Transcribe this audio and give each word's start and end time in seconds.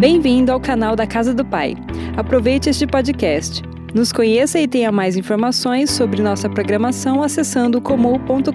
Bem-vindo 0.00 0.50
ao 0.50 0.58
canal 0.58 0.96
da 0.96 1.06
Casa 1.06 1.34
do 1.34 1.44
Pai. 1.44 1.76
Aproveite 2.16 2.70
este 2.70 2.86
podcast. 2.86 3.60
Nos 3.94 4.10
conheça 4.10 4.58
e 4.58 4.66
tenha 4.66 4.90
mais 4.90 5.14
informações 5.14 5.90
sobre 5.90 6.22
nossa 6.22 6.48
programação 6.48 7.22
acessando 7.22 7.82
comum.com.br. 7.82 8.48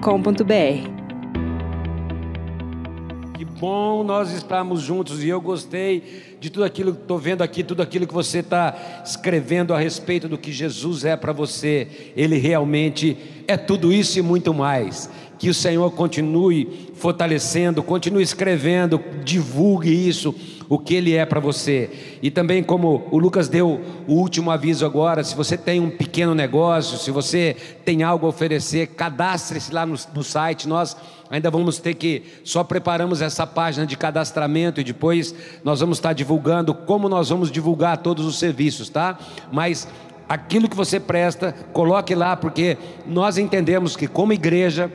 Que 3.38 3.44
bom 3.44 4.02
nós 4.02 4.32
estamos 4.32 4.80
juntos 4.80 5.22
e 5.22 5.28
eu 5.28 5.40
gostei 5.40 6.24
de 6.40 6.50
tudo 6.50 6.64
aquilo 6.64 6.92
que 6.92 7.02
estou 7.02 7.16
vendo 7.16 7.42
aqui, 7.42 7.62
tudo 7.62 7.80
aquilo 7.80 8.08
que 8.08 8.14
você 8.14 8.40
está 8.40 9.02
escrevendo 9.04 9.72
a 9.72 9.78
respeito 9.78 10.28
do 10.28 10.36
que 10.36 10.50
Jesus 10.50 11.04
é 11.04 11.16
para 11.16 11.32
você. 11.32 12.12
Ele 12.16 12.38
realmente 12.38 13.16
é 13.46 13.56
tudo 13.56 13.92
isso 13.92 14.18
e 14.18 14.22
muito 14.22 14.52
mais. 14.52 15.08
Que 15.38 15.48
o 15.48 15.54
Senhor 15.54 15.92
continue 15.92 16.90
fortalecendo, 16.94 17.84
continue 17.84 18.22
escrevendo, 18.24 19.00
divulgue 19.22 20.08
isso 20.08 20.34
o 20.68 20.78
que 20.78 20.94
ele 20.94 21.14
é 21.14 21.24
para 21.24 21.40
você. 21.40 21.90
E 22.22 22.30
também, 22.30 22.62
como 22.62 23.06
o 23.10 23.18
Lucas 23.18 23.48
deu 23.48 23.80
o 24.06 24.14
último 24.14 24.50
aviso 24.50 24.84
agora, 24.84 25.22
se 25.22 25.34
você 25.34 25.56
tem 25.56 25.80
um 25.80 25.90
pequeno 25.90 26.34
negócio, 26.34 26.98
se 26.98 27.10
você 27.10 27.56
tem 27.84 28.02
algo 28.02 28.26
a 28.26 28.28
oferecer, 28.28 28.88
cadastre-se 28.88 29.72
lá 29.72 29.86
no, 29.86 29.96
no 30.14 30.22
site. 30.22 30.68
Nós 30.68 30.96
ainda 31.30 31.50
vamos 31.50 31.78
ter 31.78 31.94
que, 31.94 32.22
só 32.44 32.64
preparamos 32.64 33.22
essa 33.22 33.46
página 33.46 33.86
de 33.86 33.96
cadastramento 33.96 34.80
e 34.80 34.84
depois 34.84 35.34
nós 35.64 35.80
vamos 35.80 35.98
estar 35.98 36.12
divulgando 36.12 36.74
como 36.74 37.08
nós 37.08 37.28
vamos 37.28 37.50
divulgar 37.50 37.98
todos 37.98 38.24
os 38.24 38.38
serviços, 38.38 38.88
tá? 38.88 39.18
Mas 39.52 39.88
aquilo 40.28 40.68
que 40.68 40.76
você 40.76 40.98
presta, 40.98 41.52
coloque 41.72 42.14
lá, 42.14 42.36
porque 42.36 42.76
nós 43.06 43.38
entendemos 43.38 43.96
que, 43.96 44.06
como 44.06 44.32
igreja, 44.32 44.90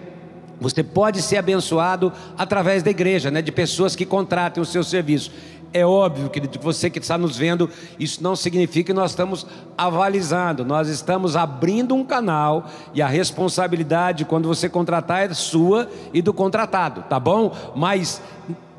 você 0.60 0.84
pode 0.84 1.22
ser 1.22 1.38
abençoado 1.38 2.14
através 2.38 2.84
da 2.84 2.92
igreja, 2.92 3.32
né, 3.32 3.42
de 3.42 3.52
pessoas 3.52 3.96
que 3.96 4.06
contratem 4.06 4.62
o 4.62 4.66
seu 4.66 4.84
serviço. 4.84 5.32
É 5.74 5.86
óbvio 5.86 6.30
que 6.30 6.42
você 6.60 6.90
que 6.90 7.00
está 7.00 7.18
nos 7.18 7.38
vendo, 7.38 7.70
isso 7.98 8.22
não 8.22 8.36
significa 8.36 8.88
que 8.88 8.94
nós 8.94 9.12
estamos 9.12 9.48
avalizando, 9.78 10.66
nós 10.66 10.90
estamos 10.90 11.38
abrindo 11.38 11.96
um 11.96 12.04
canal 12.04 12.70
e 12.94 13.02
a 13.02 13.08
responsabilidade 13.08 14.26
quando 14.26 14.50
você 14.50 14.68
contratar 14.68 15.32
é 15.32 15.34
sua 15.34 15.88
e 16.14 16.22
do 16.22 16.34
contratado, 16.34 17.04
tá 17.04 17.18
bom? 17.18 17.56
Mas 17.74 18.22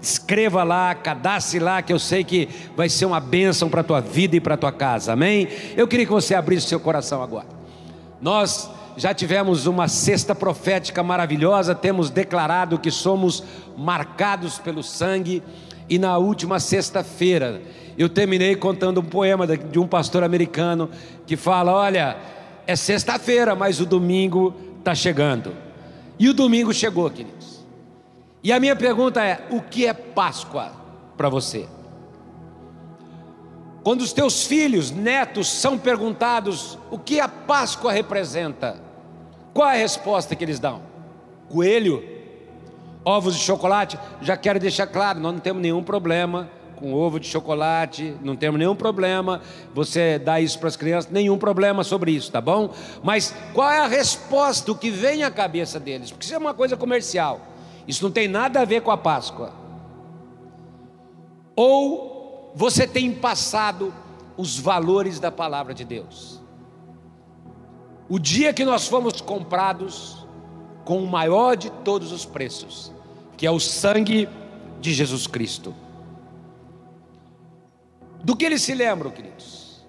escreva 0.02 0.62
lá, 0.64 0.94
cadastre 0.94 1.60
lá, 1.60 1.80
que 1.80 1.94
eu 1.94 1.98
sei 1.98 2.24
que 2.24 2.48
vai 2.76 2.90
ser 2.90 3.06
uma 3.06 3.20
bênção 3.20 3.70
para 3.70 3.80
a 3.80 3.84
tua 3.84 4.00
vida 4.00 4.36
e 4.36 4.40
para 4.40 4.54
a 4.54 4.58
tua 4.58 4.72
casa, 4.72 5.14
amém? 5.14 5.48
Eu 5.74 5.88
queria 5.88 6.04
que 6.04 6.12
você 6.12 6.34
abrisse 6.34 6.66
seu 6.66 6.80
coração 6.80 7.22
agora. 7.22 7.46
Nós 8.20 8.68
já 8.98 9.14
tivemos 9.14 9.66
uma 9.66 9.88
cesta 9.88 10.34
profética 10.34 11.02
maravilhosa, 11.02 11.74
temos 11.74 12.10
declarado 12.10 12.78
que 12.78 12.90
somos 12.90 13.42
marcados 13.78 14.58
pelo 14.58 14.82
sangue 14.82 15.42
e 15.88 15.98
na 15.98 16.16
última 16.18 16.60
sexta-feira, 16.60 17.62
eu 17.98 18.08
terminei 18.08 18.56
contando 18.56 19.00
um 19.00 19.04
poema 19.04 19.46
de 19.46 19.78
um 19.78 19.86
pastor 19.86 20.22
americano 20.22 20.88
que 21.26 21.36
fala: 21.36 21.72
Olha, 21.72 22.16
é 22.66 22.76
sexta-feira, 22.76 23.54
mas 23.54 23.80
o 23.80 23.86
domingo 23.86 24.54
está 24.78 24.94
chegando. 24.94 25.52
E 26.18 26.28
o 26.28 26.34
domingo 26.34 26.72
chegou, 26.72 27.10
queridos. 27.10 27.64
E 28.42 28.52
a 28.52 28.58
minha 28.58 28.76
pergunta 28.76 29.22
é: 29.22 29.46
o 29.50 29.60
que 29.60 29.86
é 29.86 29.92
Páscoa 29.92 30.72
para 31.16 31.28
você? 31.28 31.66
Quando 33.82 34.02
os 34.02 34.12
teus 34.12 34.46
filhos, 34.46 34.90
netos, 34.90 35.50
são 35.50 35.76
perguntados 35.76 36.78
o 36.90 36.98
que 36.98 37.18
a 37.18 37.28
Páscoa 37.28 37.92
representa, 37.92 38.80
qual 39.52 39.68
é 39.68 39.74
a 39.74 39.78
resposta 39.78 40.36
que 40.36 40.44
eles 40.44 40.60
dão? 40.60 40.82
Coelho? 41.48 42.11
Ovos 43.04 43.34
de 43.34 43.40
chocolate, 43.40 43.98
já 44.20 44.36
quero 44.36 44.60
deixar 44.60 44.86
claro, 44.86 45.18
nós 45.18 45.32
não 45.32 45.40
temos 45.40 45.60
nenhum 45.60 45.82
problema 45.82 46.48
com 46.82 46.92
ovo 46.92 47.20
de 47.20 47.28
chocolate, 47.28 48.16
não 48.22 48.34
temos 48.34 48.58
nenhum 48.58 48.74
problema, 48.74 49.40
você 49.72 50.18
dá 50.18 50.40
isso 50.40 50.58
para 50.58 50.68
as 50.68 50.76
crianças, 50.76 51.10
nenhum 51.12 51.38
problema 51.38 51.84
sobre 51.84 52.10
isso, 52.10 52.30
tá 52.32 52.40
bom? 52.40 52.70
Mas 53.04 53.32
qual 53.54 53.70
é 53.70 53.78
a 53.78 53.86
resposta, 53.86 54.74
que 54.74 54.90
vem 54.90 55.22
à 55.22 55.30
cabeça 55.30 55.78
deles? 55.78 56.10
Porque 56.10 56.24
isso 56.24 56.34
é 56.34 56.38
uma 56.38 56.52
coisa 56.52 56.76
comercial, 56.76 57.40
isso 57.86 58.02
não 58.02 58.10
tem 58.10 58.26
nada 58.26 58.60
a 58.60 58.64
ver 58.64 58.82
com 58.82 58.90
a 58.90 58.96
Páscoa. 58.96 59.52
Ou 61.54 62.52
você 62.54 62.86
tem 62.86 63.12
passado 63.12 63.94
os 64.36 64.58
valores 64.58 65.20
da 65.20 65.30
palavra 65.30 65.72
de 65.72 65.84
Deus. 65.84 66.40
O 68.08 68.18
dia 68.18 68.52
que 68.52 68.64
nós 68.64 68.88
fomos 68.88 69.20
comprados, 69.20 70.21
com 70.84 71.02
o 71.02 71.06
maior 71.06 71.56
de 71.56 71.70
todos 71.70 72.12
os 72.12 72.24
preços, 72.24 72.92
que 73.36 73.46
é 73.46 73.50
o 73.50 73.60
sangue 73.60 74.28
de 74.80 74.92
Jesus 74.92 75.26
Cristo. 75.26 75.74
Do 78.22 78.36
que 78.36 78.44
eles 78.44 78.62
se 78.62 78.74
lembram, 78.74 79.10
queridos? 79.10 79.84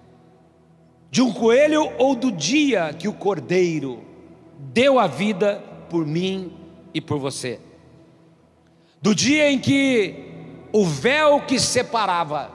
De 1.10 1.22
um 1.22 1.32
coelho 1.32 1.92
ou 1.98 2.16
do 2.16 2.32
dia 2.32 2.92
que 2.92 3.06
o 3.06 3.12
cordeiro 3.12 4.02
deu 4.58 4.98
a 4.98 5.06
vida 5.06 5.62
por 5.88 6.04
mim 6.04 6.52
e 6.92 7.00
por 7.00 7.18
você? 7.18 7.60
Do 9.00 9.14
dia 9.14 9.50
em 9.50 9.58
que 9.58 10.32
o 10.72 10.84
véu 10.84 11.40
que 11.42 11.60
separava 11.60 12.50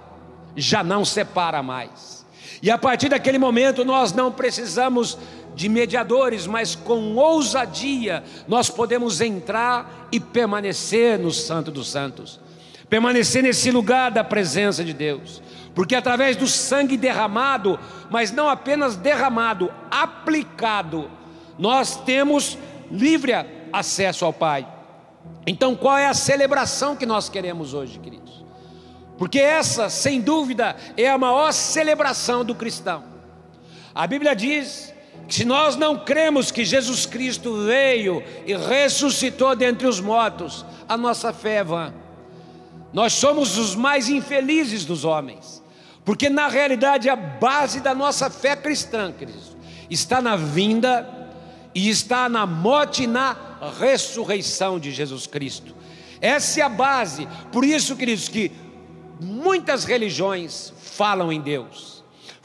já 0.55 0.83
não 0.83 1.05
separa 1.05 1.63
mais. 1.63 2.25
E 2.61 2.69
a 2.69 2.77
partir 2.77 3.07
daquele 3.07 3.37
momento 3.37 3.85
nós 3.85 4.11
não 4.11 4.31
precisamos 4.31 5.17
de 5.59 5.67
mediadores, 5.67 6.47
mas 6.47 6.73
com 6.73 7.17
ousadia 7.17 8.23
nós 8.47 8.69
podemos 8.69 9.19
entrar 9.19 10.07
e 10.09 10.17
permanecer 10.17 11.19
no 11.19 11.31
Santo 11.31 11.69
dos 11.69 11.91
Santos, 11.91 12.39
permanecer 12.89 13.43
nesse 13.43 13.69
lugar 13.69 14.09
da 14.09 14.23
presença 14.23 14.85
de 14.85 14.93
Deus, 14.93 15.43
porque 15.75 15.95
através 15.95 16.37
do 16.37 16.47
sangue 16.47 16.95
derramado, 16.95 17.77
mas 18.09 18.31
não 18.31 18.47
apenas 18.47 18.95
derramado, 18.95 19.69
aplicado, 19.91 21.11
nós 21.57 21.97
temos 22.05 22.57
livre 22.89 23.33
acesso 23.73 24.23
ao 24.23 24.31
Pai. 24.31 24.65
Então, 25.45 25.75
qual 25.75 25.97
é 25.97 26.07
a 26.07 26.13
celebração 26.13 26.95
que 26.95 27.05
nós 27.05 27.27
queremos 27.27 27.73
hoje, 27.73 27.99
queridos? 27.99 28.45
Porque 29.17 29.39
essa, 29.39 29.89
sem 29.89 30.21
dúvida, 30.21 30.77
é 30.95 31.09
a 31.09 31.17
maior 31.17 31.51
celebração 31.51 32.45
do 32.45 32.55
cristão. 32.55 33.03
A 33.93 34.07
Bíblia 34.07 34.33
diz 34.33 34.93
se 35.29 35.45
nós 35.45 35.75
não 35.75 35.97
cremos 35.97 36.51
que 36.51 36.65
Jesus 36.65 37.05
Cristo 37.05 37.65
veio 37.65 38.23
e 38.45 38.55
ressuscitou 38.55 39.55
dentre 39.55 39.87
os 39.87 39.99
mortos, 39.99 40.65
a 40.87 40.97
nossa 40.97 41.31
fé 41.31 41.57
é 41.57 41.63
vã. 41.63 41.93
Nós 42.91 43.13
somos 43.13 43.57
os 43.57 43.75
mais 43.75 44.09
infelizes 44.09 44.83
dos 44.83 45.05
homens, 45.05 45.63
porque 46.03 46.29
na 46.29 46.47
realidade 46.47 47.07
a 47.07 47.15
base 47.15 47.79
da 47.79 47.93
nossa 47.93 48.29
fé 48.29 48.55
cristã, 48.55 49.11
Cristo, 49.11 49.55
está 49.87 50.19
na 50.19 50.35
vinda 50.35 51.07
e 51.75 51.89
está 51.89 52.27
na 52.27 52.47
morte 52.47 53.03
e 53.03 53.07
na 53.07 53.37
ressurreição 53.79 54.79
de 54.79 54.91
Jesus 54.91 55.27
Cristo. 55.27 55.75
Essa 56.19 56.61
é 56.61 56.63
a 56.63 56.69
base. 56.69 57.27
Por 57.51 57.63
isso, 57.63 57.95
queridos, 57.95 58.27
que 58.27 58.51
muitas 59.21 59.83
religiões 59.83 60.73
falam 60.81 61.31
em 61.31 61.39
Deus 61.39 61.98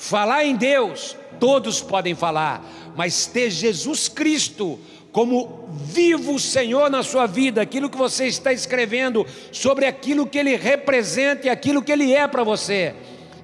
Falar 0.04 0.44
em 0.44 0.54
Deus, 0.54 1.16
todos 1.41 1.81
podem 1.81 2.15
falar, 2.15 2.62
mas 2.94 3.25
ter 3.25 3.48
Jesus 3.48 4.06
Cristo 4.06 4.78
como 5.10 5.66
vivo 5.72 6.38
Senhor 6.38 6.91
na 6.91 7.03
sua 7.03 7.26
vida, 7.26 7.62
aquilo 7.62 7.88
que 7.88 7.97
você 7.97 8.26
está 8.26 8.53
escrevendo 8.53 9.26
sobre 9.50 9.87
aquilo 9.87 10.26
que 10.26 10.37
Ele 10.37 10.56
representa 10.56 11.47
e 11.47 11.50
aquilo 11.50 11.82
que 11.82 11.91
Ele 11.91 12.12
é 12.12 12.28
para 12.28 12.44
você. 12.44 12.94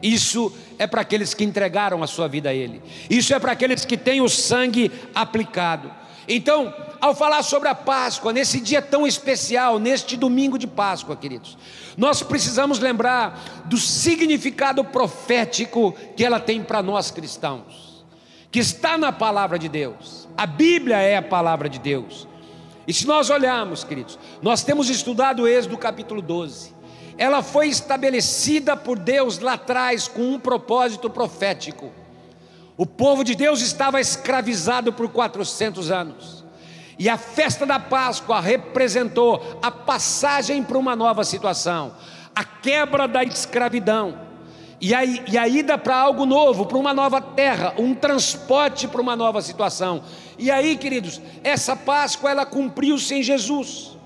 Isso 0.02 0.52
é 0.78 0.86
para 0.86 1.00
aqueles 1.00 1.32
que 1.32 1.44
entregaram 1.44 2.02
a 2.02 2.06
sua 2.06 2.28
vida 2.28 2.50
a 2.50 2.54
Ele. 2.54 2.82
Isso 3.08 3.32
é 3.32 3.38
para 3.38 3.52
aqueles 3.52 3.86
que 3.86 3.96
têm 3.96 4.20
o 4.20 4.28
sangue 4.28 4.92
aplicado. 5.14 5.90
Então, 6.32 6.72
ao 7.00 7.12
falar 7.12 7.42
sobre 7.42 7.68
a 7.68 7.74
Páscoa, 7.74 8.32
nesse 8.32 8.60
dia 8.60 8.80
tão 8.80 9.04
especial, 9.04 9.80
neste 9.80 10.16
domingo 10.16 10.56
de 10.56 10.68
Páscoa, 10.68 11.16
queridos, 11.16 11.58
nós 11.96 12.22
precisamos 12.22 12.78
lembrar 12.78 13.64
do 13.64 13.76
significado 13.76 14.84
profético 14.84 15.92
que 16.16 16.24
ela 16.24 16.38
tem 16.38 16.62
para 16.62 16.84
nós 16.84 17.10
cristãos, 17.10 18.06
que 18.48 18.60
está 18.60 18.96
na 18.96 19.10
palavra 19.10 19.58
de 19.58 19.68
Deus. 19.68 20.28
A 20.36 20.46
Bíblia 20.46 20.98
é 20.98 21.16
a 21.16 21.22
palavra 21.22 21.68
de 21.68 21.80
Deus. 21.80 22.28
E 22.86 22.92
se 22.92 23.08
nós 23.08 23.28
olharmos, 23.28 23.82
queridos, 23.82 24.16
nós 24.40 24.62
temos 24.62 24.88
estudado 24.88 25.42
o 25.42 25.48
Êxodo 25.48 25.76
capítulo 25.76 26.22
12. 26.22 26.72
Ela 27.18 27.42
foi 27.42 27.66
estabelecida 27.66 28.76
por 28.76 28.96
Deus 28.96 29.40
lá 29.40 29.54
atrás 29.54 30.06
com 30.06 30.22
um 30.22 30.38
propósito 30.38 31.10
profético. 31.10 31.90
O 32.80 32.86
povo 32.86 33.22
de 33.22 33.34
Deus 33.34 33.60
estava 33.60 34.00
escravizado 34.00 34.90
por 34.90 35.06
400 35.10 35.90
anos. 35.90 36.42
E 36.98 37.10
a 37.10 37.18
festa 37.18 37.66
da 37.66 37.78
Páscoa 37.78 38.40
representou 38.40 39.58
a 39.60 39.70
passagem 39.70 40.62
para 40.62 40.78
uma 40.78 40.96
nova 40.96 41.22
situação, 41.22 41.92
a 42.34 42.42
quebra 42.42 43.06
da 43.06 43.22
escravidão, 43.22 44.18
e 44.80 44.94
a, 44.94 45.04
e 45.04 45.36
a 45.36 45.46
ida 45.46 45.76
para 45.76 45.94
algo 45.94 46.24
novo, 46.24 46.64
para 46.64 46.78
uma 46.78 46.94
nova 46.94 47.20
terra, 47.20 47.74
um 47.76 47.94
transporte 47.94 48.88
para 48.88 49.02
uma 49.02 49.14
nova 49.14 49.42
situação. 49.42 50.02
E 50.38 50.50
aí, 50.50 50.74
queridos, 50.78 51.20
essa 51.44 51.76
Páscoa 51.76 52.30
ela 52.30 52.46
cumpriu-se 52.46 53.22
Jesus, 53.22 53.98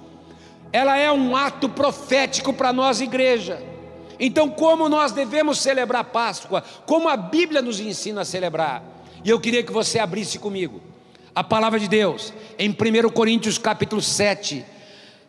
ela 0.73 0.99
é 0.99 1.12
um 1.12 1.37
ato 1.37 1.69
profético 1.69 2.53
para 2.53 2.73
nós, 2.73 3.00
igreja. 3.00 3.74
Então, 4.19 4.49
como 4.49 4.89
nós 4.89 5.13
devemos 5.13 5.59
celebrar 5.59 6.05
Páscoa? 6.05 6.63
Como 6.87 7.09
a 7.09 7.17
Bíblia 7.17 7.61
nos 7.61 7.81
ensina 7.81 8.23
a 8.23 8.25
celebrar? 8.25 8.83
E 9.25 9.31
eu 9.31 9.41
queria 9.41 9.63
que 9.63 9.73
você 9.73 9.99
abrisse 9.99 10.39
comigo 10.39 10.81
a 11.35 11.43
palavra 11.43 11.81
de 11.81 11.89
Deus 11.89 12.33
em 12.59 12.71
1 12.71 13.11
Coríntios 13.11 13.59
capítulo 13.59 14.01
7, 14.01 14.65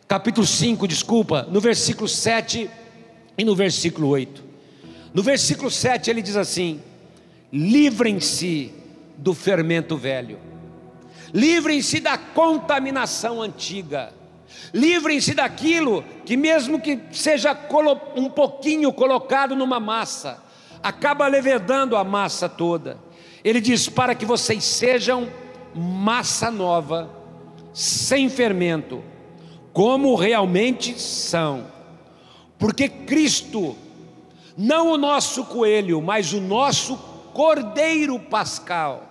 capítulo 0.06 0.46
5, 0.46 0.86
desculpa, 0.86 1.46
no 1.50 1.60
versículo 1.60 2.06
7 2.06 2.70
e 3.36 3.44
no 3.44 3.56
versículo 3.56 4.08
8. 4.08 4.44
No 5.12 5.22
versículo 5.22 5.70
7 5.70 6.10
ele 6.10 6.22
diz 6.22 6.36
assim: 6.36 6.80
livrem-se 7.52 8.72
do 9.16 9.34
fermento 9.34 9.96
velho, 9.96 10.38
livrem-se 11.32 11.98
da 11.98 12.16
contaminação 12.16 13.42
antiga, 13.42 14.12
livrem-se 14.72 15.34
daquilo 15.34 16.04
que, 16.24 16.36
mesmo 16.36 16.80
que 16.80 16.98
seja 17.12 17.56
um 18.14 18.28
pouquinho 18.28 18.92
colocado 18.92 19.54
numa 19.56 19.80
massa, 19.80 20.42
acaba 20.82 21.26
levedando 21.26 21.96
a 21.96 22.04
massa 22.04 22.48
toda. 22.48 22.98
Ele 23.42 23.60
diz: 23.60 23.88
para 23.88 24.14
que 24.14 24.24
vocês 24.24 24.64
sejam 24.64 25.28
massa 25.74 26.50
nova, 26.50 27.10
sem 27.72 28.28
fermento, 28.28 29.02
como 29.72 30.14
realmente 30.14 30.98
são, 31.00 31.66
porque 32.58 32.88
Cristo, 32.88 33.76
não 34.56 34.92
o 34.92 34.96
nosso 34.96 35.44
coelho, 35.44 36.00
mas 36.00 36.32
o 36.32 36.40
nosso 36.40 36.96
cordeiro 37.34 38.18
pascal, 38.18 39.04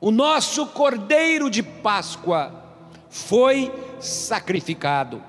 o 0.00 0.10
nosso 0.10 0.66
cordeiro 0.68 1.50
de 1.50 1.62
Páscoa, 1.62 2.52
foi 3.10 3.70
sacrificado. 4.04 5.22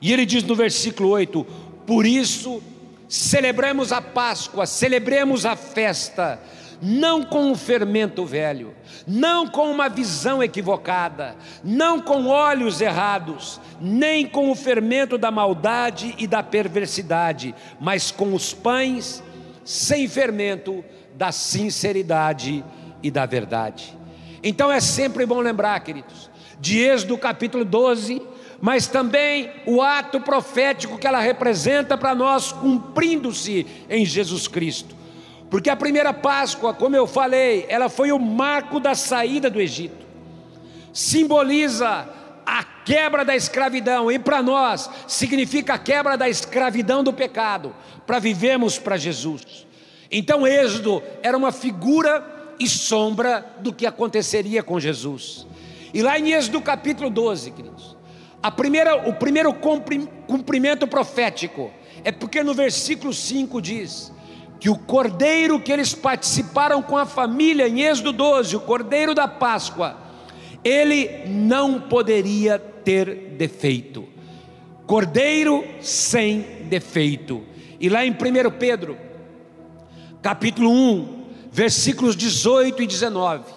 E 0.00 0.12
ele 0.12 0.26
diz 0.26 0.42
no 0.42 0.54
versículo 0.54 1.10
8: 1.10 1.44
Por 1.86 2.04
isso 2.04 2.62
celebramos 3.08 3.92
a 3.92 4.02
Páscoa, 4.02 4.66
celebremos 4.66 5.46
a 5.46 5.56
festa, 5.56 6.40
não 6.82 7.22
com 7.22 7.50
o 7.50 7.56
fermento 7.56 8.24
velho, 8.24 8.74
não 9.06 9.46
com 9.46 9.70
uma 9.70 9.88
visão 9.88 10.42
equivocada, 10.42 11.36
não 11.62 12.00
com 12.00 12.26
olhos 12.26 12.80
errados, 12.80 13.60
nem 13.80 14.26
com 14.26 14.50
o 14.50 14.54
fermento 14.54 15.16
da 15.16 15.30
maldade 15.30 16.14
e 16.18 16.26
da 16.26 16.42
perversidade, 16.42 17.54
mas 17.80 18.10
com 18.10 18.34
os 18.34 18.52
pães 18.52 19.22
sem 19.64 20.06
fermento 20.06 20.84
da 21.14 21.32
sinceridade 21.32 22.64
e 23.02 23.10
da 23.10 23.24
verdade. 23.24 23.96
Então 24.42 24.70
é 24.70 24.80
sempre 24.80 25.24
bom 25.26 25.40
lembrar, 25.40 25.80
queridos, 25.80 26.30
de 26.60 26.80
Êxodo 26.80 27.18
capítulo 27.18 27.64
12, 27.64 28.22
mas 28.60 28.86
também 28.86 29.50
o 29.66 29.82
ato 29.82 30.20
profético 30.20 30.98
que 30.98 31.06
ela 31.06 31.20
representa 31.20 31.96
para 31.96 32.14
nós, 32.14 32.52
cumprindo-se 32.52 33.66
em 33.88 34.04
Jesus 34.04 34.48
Cristo. 34.48 34.94
Porque 35.50 35.70
a 35.70 35.76
primeira 35.76 36.12
Páscoa, 36.12 36.74
como 36.74 36.96
eu 36.96 37.06
falei, 37.06 37.66
ela 37.68 37.88
foi 37.88 38.10
o 38.10 38.18
marco 38.18 38.80
da 38.80 38.94
saída 38.94 39.48
do 39.48 39.60
Egito. 39.60 40.04
Simboliza 40.92 42.08
a 42.44 42.64
quebra 42.84 43.24
da 43.24 43.36
escravidão 43.36 44.10
e 44.10 44.18
para 44.18 44.42
nós 44.42 44.88
significa 45.06 45.74
a 45.74 45.78
quebra 45.78 46.16
da 46.16 46.28
escravidão 46.28 47.02
do 47.02 47.12
pecado, 47.12 47.74
para 48.06 48.18
vivermos 48.18 48.78
para 48.78 48.96
Jesus. 48.96 49.66
Então 50.10 50.46
Êxodo 50.46 51.02
era 51.22 51.36
uma 51.36 51.52
figura 51.52 52.54
e 52.58 52.68
sombra 52.68 53.44
do 53.58 53.72
que 53.72 53.86
aconteceria 53.86 54.62
com 54.62 54.80
Jesus. 54.80 55.46
E 55.96 56.02
lá 56.02 56.18
em 56.18 56.34
Êxodo 56.34 56.60
capítulo 56.60 57.08
12, 57.08 57.52
queridos, 57.52 57.96
a 58.42 58.50
primeira, 58.50 59.08
o 59.08 59.14
primeiro 59.14 59.50
cumprimento 60.26 60.86
profético 60.86 61.70
é 62.04 62.12
porque 62.12 62.42
no 62.42 62.52
versículo 62.52 63.14
5 63.14 63.62
diz: 63.62 64.12
que 64.60 64.68
o 64.68 64.76
cordeiro 64.76 65.58
que 65.58 65.72
eles 65.72 65.94
participaram 65.94 66.82
com 66.82 66.98
a 66.98 67.06
família 67.06 67.66
em 67.66 67.80
Êxodo 67.80 68.12
12, 68.12 68.56
o 68.56 68.60
cordeiro 68.60 69.14
da 69.14 69.26
Páscoa, 69.26 69.96
ele 70.62 71.26
não 71.28 71.80
poderia 71.80 72.58
ter 72.58 73.34
defeito. 73.38 74.06
Cordeiro 74.86 75.64
sem 75.80 76.42
defeito. 76.68 77.42
E 77.80 77.88
lá 77.88 78.04
em 78.04 78.10
1 78.10 78.14
Pedro, 78.58 78.98
capítulo 80.20 80.70
1, 80.70 81.24
versículos 81.50 82.14
18 82.14 82.82
e 82.82 82.86
19, 82.86 83.55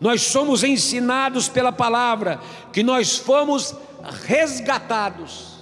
nós 0.00 0.22
somos 0.22 0.62
ensinados 0.62 1.48
pela 1.48 1.72
palavra 1.72 2.40
que 2.72 2.82
nós 2.82 3.16
fomos 3.16 3.74
resgatados 4.24 5.56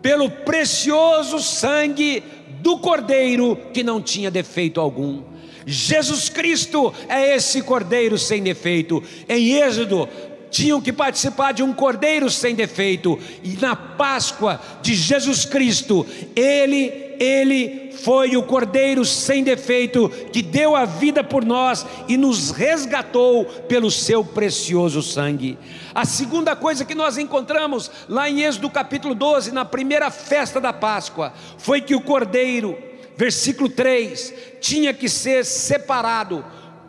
pelo 0.00 0.30
precioso 0.30 1.38
sangue 1.40 2.22
do 2.60 2.78
Cordeiro 2.78 3.56
que 3.72 3.82
não 3.82 4.00
tinha 4.00 4.30
defeito 4.30 4.80
algum. 4.80 5.22
Jesus 5.66 6.28
Cristo 6.28 6.92
é 7.08 7.34
esse 7.34 7.62
Cordeiro 7.62 8.18
sem 8.18 8.42
defeito. 8.42 9.02
Em 9.28 9.54
Êxodo, 9.54 10.08
tinham 10.50 10.80
que 10.80 10.92
participar 10.92 11.52
de 11.52 11.64
um 11.64 11.72
cordeiro 11.72 12.30
sem 12.30 12.54
defeito, 12.54 13.18
e 13.42 13.56
na 13.60 13.74
Páscoa 13.74 14.60
de 14.80 14.94
Jesus 14.94 15.44
Cristo, 15.44 16.06
ele 16.36 17.03
ele 17.20 17.92
foi 17.92 18.36
o 18.36 18.42
cordeiro 18.42 19.04
sem 19.04 19.42
defeito 19.42 20.08
que 20.32 20.42
deu 20.42 20.74
a 20.74 20.84
vida 20.84 21.22
por 21.22 21.44
nós 21.44 21.86
e 22.08 22.16
nos 22.16 22.50
resgatou 22.50 23.44
pelo 23.44 23.90
seu 23.90 24.24
precioso 24.24 25.02
sangue. 25.02 25.58
A 25.94 26.04
segunda 26.04 26.54
coisa 26.56 26.84
que 26.84 26.94
nós 26.94 27.18
encontramos 27.18 27.90
lá 28.08 28.28
em 28.28 28.42
Êxodo 28.42 28.68
capítulo 28.70 29.14
12, 29.14 29.52
na 29.52 29.64
primeira 29.64 30.10
festa 30.10 30.60
da 30.60 30.72
Páscoa, 30.72 31.32
foi 31.58 31.80
que 31.80 31.94
o 31.94 32.00
cordeiro, 32.00 32.76
versículo 33.16 33.68
3, 33.68 34.34
tinha 34.60 34.92
que 34.92 35.08
ser 35.08 35.44
separado 35.44 36.44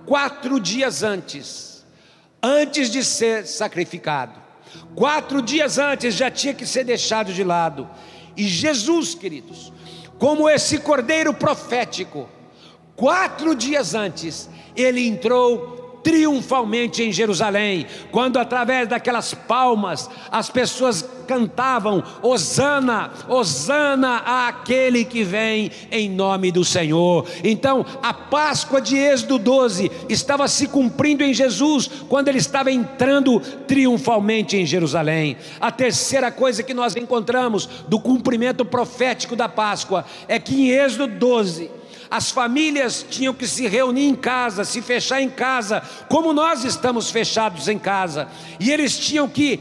quatro 0.06 0.60
dias 0.60 1.04
antes 1.04 1.66
antes 2.46 2.92
de 2.92 3.04
ser 3.04 3.48
sacrificado. 3.48 4.40
Quatro 4.94 5.42
dias 5.42 5.80
antes 5.80 6.14
já 6.14 6.30
tinha 6.30 6.54
que 6.54 6.66
ser 6.66 6.84
deixado 6.84 7.34
de 7.34 7.44
lado. 7.44 7.90
E 8.38 8.48
Jesus, 8.48 9.16
queridos, 9.16 9.74
como 10.18 10.50
esse 10.50 10.80
cordeiro 10.80 11.34
profético, 11.34 12.30
quatro 12.96 13.54
dias 13.56 13.94
antes, 13.94 14.50
ele 14.76 15.08
entrou 15.08 15.85
triunfalmente 16.06 17.02
em 17.02 17.12
Jerusalém, 17.12 17.88
quando 18.12 18.38
através 18.38 18.88
daquelas 18.88 19.34
palmas 19.34 20.08
as 20.32 20.52
pessoas 20.52 21.04
cantavam: 21.28 22.04
Hosana, 22.22 23.10
Hosana 23.28 24.18
àquele 24.48 25.04
que 25.04 25.24
vem 25.24 25.72
em 25.92 26.08
nome 26.08 26.52
do 26.52 26.64
Senhor. 26.64 27.26
Então, 27.44 27.84
a 28.04 28.14
Páscoa 28.14 28.80
de 28.80 28.96
Êxodo 28.96 29.40
12 29.40 29.92
estava 30.08 30.48
se 30.48 30.68
cumprindo 30.68 31.24
em 31.24 31.34
Jesus 31.34 31.90
quando 32.08 32.28
ele 32.28 32.38
estava 32.38 32.72
entrando 32.72 33.40
triunfalmente 33.68 34.56
em 34.56 34.66
Jerusalém. 34.66 35.36
A 35.60 35.72
terceira 35.72 36.32
coisa 36.32 36.62
que 36.62 36.76
nós 36.76 36.96
encontramos 36.96 37.68
do 37.88 38.00
cumprimento 38.00 38.64
profético 38.64 39.36
da 39.36 39.50
Páscoa 39.50 40.06
é 40.28 40.38
que 40.38 40.54
em 40.54 40.70
Êxodo 40.70 41.08
12 41.08 41.85
as 42.10 42.32
famílias 42.32 43.06
tinham 43.10 43.34
que 43.34 43.48
se 43.48 43.68
reunir 43.68 44.08
em 44.08 44.16
casa, 44.16 44.64
se 44.64 44.82
fechar 44.82 45.22
em 45.22 45.30
casa, 45.30 45.82
como 46.10 46.34
nós 46.34 46.64
estamos 46.64 47.10
fechados 47.10 47.68
em 47.68 47.80
casa, 47.80 48.28
e 48.60 48.72
eles 48.72 48.98
tinham 48.98 49.28
que 49.28 49.60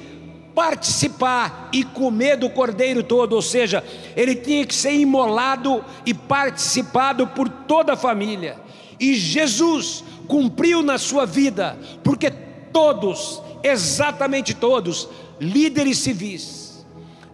participar 0.55 1.69
e 1.73 1.83
comer 1.83 2.37
do 2.37 2.49
cordeiro 2.49 3.03
todo, 3.03 3.33
ou 3.33 3.43
seja, 3.43 3.83
ele 4.17 4.37
tinha 4.37 4.65
que 4.65 4.75
ser 4.75 4.93
imolado 4.93 5.85
e 6.07 6.15
participado 6.15 7.27
por 7.27 7.49
toda 7.49 7.95
a 7.95 7.97
família. 7.97 8.57
E 9.01 9.15
Jesus 9.15 10.05
cumpriu 10.29 10.83
na 10.83 10.97
sua 10.97 11.27
vida, 11.27 11.77
porque 12.05 12.31
todos, 12.73 13.43
exatamente 13.63 14.55
todos, 14.55 15.09
líderes 15.41 15.99
civis, 15.99 16.87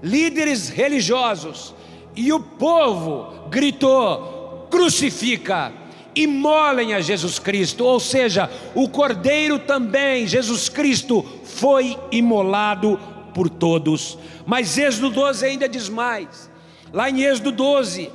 líderes 0.03 0.71
religiosos, 0.71 1.75
e 2.17 2.33
o 2.33 2.41
povo 2.41 3.49
gritou: 3.51 4.40
crucifica, 4.71 5.73
imolem 6.15 6.95
a 6.95 7.01
Jesus 7.01 7.39
Cristo, 7.39 7.85
ou 7.85 8.01
seja, 8.01 8.51
o 8.75 8.89
Cordeiro 8.89 9.59
também, 9.59 10.27
Jesus 10.27 10.69
Cristo, 10.69 11.25
foi 11.45 11.99
imolado 12.11 12.99
por 13.35 13.49
todos. 13.49 14.19
Mas 14.47 14.77
Êxodo 14.79 15.11
12 15.11 15.45
ainda 15.45 15.69
diz 15.69 15.89
mais, 15.89 16.51
lá 16.93 17.11
em 17.11 17.23
Êxodo 17.23 17.53
12, 17.53 18.11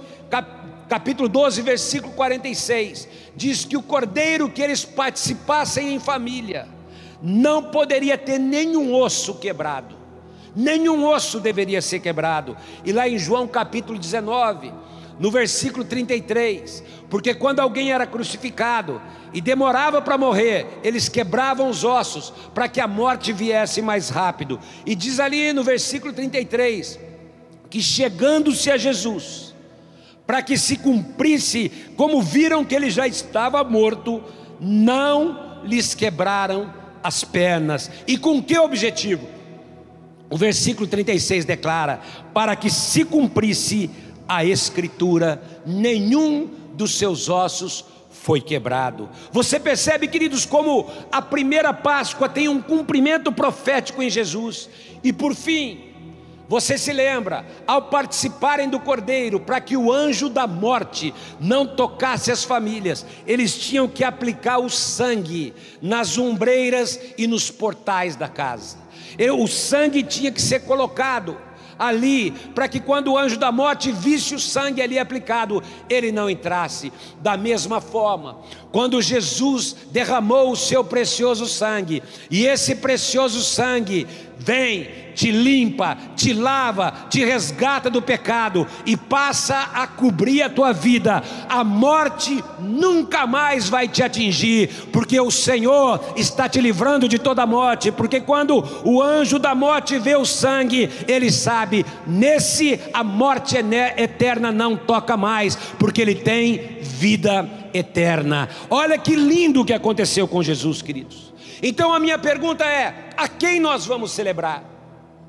capítulo 0.90 1.30
12, 1.30 1.62
versículo 1.62 2.14
46, 2.14 3.08
diz 3.36 3.66
que 3.66 3.78
o 3.78 3.82
cordeiro 3.82 4.50
que 4.50 4.62
eles 4.62 4.86
participassem 4.86 5.94
em 5.94 6.00
família 6.00 6.68
não 7.22 7.64
poderia 7.64 8.18
ter 8.18 8.38
nenhum 8.38 8.94
osso 8.94 9.36
quebrado, 9.36 9.96
nenhum 10.56 11.06
osso 11.06 11.40
deveria 11.40 11.82
ser 11.82 12.00
quebrado. 12.00 12.56
E 12.84 12.92
lá 12.92 13.08
em 13.08 13.18
João 13.18 13.48
capítulo 13.48 13.98
19, 13.98 14.72
no 15.19 15.31
versículo 15.31 15.86
33, 15.86 16.84
porque 17.10 17.34
quando 17.34 17.60
alguém 17.60 17.91
era 17.91 18.05
crucificado 18.05 19.01
e 19.34 19.39
demorava 19.39 20.01
para 20.01 20.17
morrer, 20.17 20.79
eles 20.84 21.07
quebravam 21.07 21.69
os 21.69 21.84
ossos 21.84 22.34
para 22.53 22.67
que 22.67 22.81
a 22.81 22.88
morte 22.88 23.31
viesse 23.31 23.81
mais 23.81 24.10
rápido. 24.10 24.60
E 24.86 24.95
diz 24.95 25.19
ali 25.19 25.53
no 25.53 25.63
versículo 25.63 26.12
33 26.13 27.00
que 27.69 27.81
chegando-se 27.81 28.69
a 28.72 28.77
Jesus 28.77 29.55
para 30.25 30.41
que 30.41 30.57
se 30.57 30.77
cumprisse, 30.77 31.72
como 31.95 32.22
viram 32.22 32.65
que 32.65 32.74
ele 32.74 32.89
já 32.89 33.07
estava 33.07 33.63
morto, 33.63 34.24
não 34.60 35.62
lhes 35.63 35.93
quebraram 35.93 36.74
as 37.03 37.24
pernas. 37.24 37.91
E 38.07 38.17
com 38.17 38.41
que 38.41 38.57
objetivo? 38.57 39.27
O 40.29 40.38
versículo 40.38 40.88
36 40.88 41.45
declara: 41.45 42.01
para 42.34 42.55
que 42.55 42.69
se 42.69 43.05
cumprisse 43.05 43.89
a 44.27 44.44
escritura, 44.44 45.41
nenhum 45.65 46.50
dos 46.74 46.98
seus 46.98 47.29
ossos 47.29 47.86
foi 48.10 48.41
quebrado. 48.41 49.10
Você 49.32 49.60
percebe, 49.60 50.08
queridos, 50.08 50.46
como 50.46 50.89
a 51.12 51.22
primeira 51.22 51.74
Páscoa 51.74 52.27
tem 52.27 52.48
um 52.48 52.62
cumprimento 52.62 53.32
profético 53.32 54.01
em 54.01 54.10
Jesus. 54.10 54.70
E 55.03 55.13
por 55.13 55.36
fim, 55.36 55.94
você 56.48 56.77
se 56.77 56.94
lembra, 56.94 57.46
ao 57.65 57.84
participarem 57.84 58.70
do 58.70 58.79
cordeiro, 58.79 59.39
para 59.39 59.60
que 59.60 59.75
o 59.75 59.91
anjo 59.91 60.29
da 60.29 60.46
morte 60.46 61.13
não 61.39 61.67
tocasse 61.67 62.32
as 62.32 62.44
famílias, 62.44 63.05
eles 63.25 63.58
tinham 63.58 63.88
que 63.88 64.03
aplicar 64.03 64.60
o 64.60 64.70
sangue 64.70 65.53
nas 65.82 66.17
ombreiras 66.17 67.00
e 67.17 67.27
nos 67.27 67.50
portais 67.50 68.15
da 68.15 68.27
casa. 68.27 68.77
O 69.39 69.48
sangue 69.48 70.03
tinha 70.03 70.32
que 70.32 70.41
ser 70.41 70.62
colocado 70.62 71.38
ali, 71.77 72.32
para 72.53 72.67
que 72.67 72.79
quando 72.79 73.12
o 73.12 73.17
anjo 73.17 73.38
da 73.38 73.51
morte 73.51 73.91
visse 73.91 74.36
o 74.36 74.39
sangue 74.39 74.82
ali 74.82 74.98
aplicado, 74.98 75.62
ele 75.89 76.12
não 76.12 76.29
entrasse. 76.29 76.91
Da 77.22 77.38
mesma 77.38 77.79
forma, 77.79 78.38
quando 78.72 79.01
Jesus 79.01 79.75
derramou 79.91 80.51
o 80.51 80.55
seu 80.55 80.84
precioso 80.84 81.48
sangue, 81.48 82.01
e 82.29 82.46
esse 82.46 82.75
precioso 82.75 83.44
sangue 83.44 84.08
vem 84.38 85.05
te 85.15 85.31
limpa, 85.31 85.98
te 86.15 86.34
lava, 86.34 86.93
te 87.10 87.24
resgata 87.24 87.89
do 87.89 88.01
pecado 88.01 88.67
e 88.86 88.95
passa 88.98 89.69
a 89.74 89.88
cobrir 89.88 90.43
a 90.43 90.50
tua 90.50 90.74
vida. 90.74 91.24
A 91.48 91.63
morte 91.63 92.43
nunca 92.60 93.25
mais 93.25 93.69
vai 93.69 93.88
te 93.88 94.03
atingir, 94.03 94.69
porque 94.91 95.19
o 95.19 95.31
Senhor 95.31 96.13
está 96.15 96.48
te 96.50 96.60
livrando 96.60 97.07
de 97.07 97.17
toda 97.17 97.45
morte. 97.45 97.91
Porque 97.91 98.19
quando 98.19 98.63
o 98.84 99.01
anjo 99.01 99.39
da 99.39 99.55
morte 99.55 99.98
vê 99.98 100.15
o 100.15 100.25
sangue, 100.25 100.89
ele 101.07 101.31
sabe, 101.31 101.86
nesse 102.05 102.79
a 102.93 103.03
morte 103.03 103.55
eterna 103.98 104.51
não 104.51 104.75
toca 104.75 105.15
mais, 105.15 105.55
porque 105.79 106.01
ele 106.01 106.15
tem 106.15 106.77
vida 106.81 107.50
eterna. 107.74 108.50
Olha 108.69 108.98
que 108.98 109.15
lindo 109.15 109.62
o 109.62 109.65
que 109.65 109.74
aconteceu 109.74 110.27
com 110.27 110.43
Jesus, 110.43 110.81
queridos. 110.81 111.34
Então 111.62 111.93
a 111.93 112.00
minha 112.00 112.17
pergunta 112.17 112.63
é: 112.65 113.10
a 113.15 113.27
quem 113.27 113.60
nós 113.60 113.86
vamos 113.86 114.12
celebrar? 114.12 114.75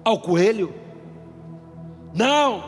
Ao 0.06 0.20
coelho. 0.20 0.72
Não, 2.14 2.62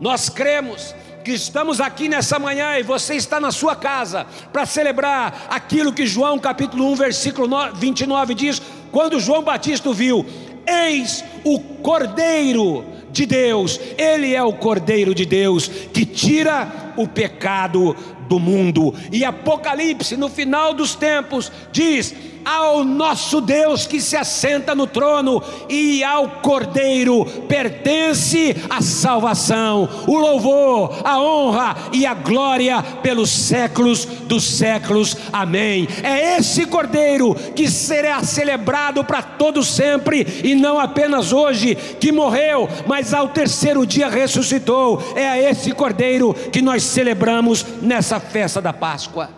nós 0.00 0.30
cremos 0.30 0.94
que 1.22 1.32
estamos 1.32 1.82
aqui 1.82 2.08
nessa 2.08 2.38
manhã 2.38 2.78
e 2.78 2.82
você 2.82 3.14
está 3.14 3.38
na 3.38 3.52
sua 3.52 3.76
casa 3.76 4.26
para 4.50 4.64
celebrar 4.64 5.48
aquilo 5.50 5.92
que 5.92 6.06
João 6.06 6.38
capítulo 6.38 6.90
1, 6.92 6.94
versículo 6.96 7.46
29 7.74 8.34
diz: 8.34 8.62
quando 8.90 9.20
João 9.20 9.42
Batista 9.42 9.92
viu, 9.92 10.24
eis 10.66 11.22
o 11.44 11.60
Cordeiro 11.60 12.86
de 13.10 13.26
Deus, 13.26 13.78
ele 13.98 14.34
é 14.34 14.42
o 14.42 14.54
Cordeiro 14.54 15.14
de 15.14 15.26
Deus 15.26 15.68
que 15.68 16.06
tira 16.06 16.94
o 16.96 17.06
pecado 17.06 17.94
do 18.26 18.38
mundo. 18.40 18.94
E 19.12 19.26
Apocalipse, 19.26 20.16
no 20.16 20.30
final 20.30 20.72
dos 20.72 20.94
tempos, 20.94 21.52
diz: 21.70 22.14
ao 22.44 22.84
nosso 22.84 23.40
Deus 23.40 23.86
que 23.86 24.00
se 24.00 24.16
assenta 24.16 24.74
no 24.74 24.86
trono 24.86 25.42
e 25.68 26.02
ao 26.02 26.28
Cordeiro 26.42 27.24
pertence 27.48 28.56
a 28.68 28.80
salvação, 28.80 29.88
o 30.06 30.16
louvor, 30.16 31.00
a 31.04 31.20
honra 31.20 31.76
e 31.92 32.04
a 32.06 32.14
glória 32.14 32.82
pelos 33.02 33.30
séculos 33.30 34.04
dos 34.04 34.44
séculos. 34.44 35.16
Amém. 35.32 35.88
É 36.02 36.38
esse 36.38 36.66
Cordeiro 36.66 37.34
que 37.54 37.68
será 37.68 38.22
celebrado 38.22 39.04
para 39.04 39.22
todo 39.22 39.62
sempre 39.62 40.26
e 40.42 40.54
não 40.54 40.78
apenas 40.78 41.32
hoje 41.32 41.74
que 41.74 42.12
morreu, 42.12 42.68
mas 42.86 43.14
ao 43.14 43.28
terceiro 43.28 43.86
dia 43.86 44.08
ressuscitou. 44.08 45.02
É 45.14 45.28
a 45.28 45.50
esse 45.50 45.72
Cordeiro 45.72 46.34
que 46.34 46.62
nós 46.62 46.82
celebramos 46.82 47.64
nessa 47.80 48.18
festa 48.20 48.60
da 48.60 48.72
Páscoa. 48.72 49.30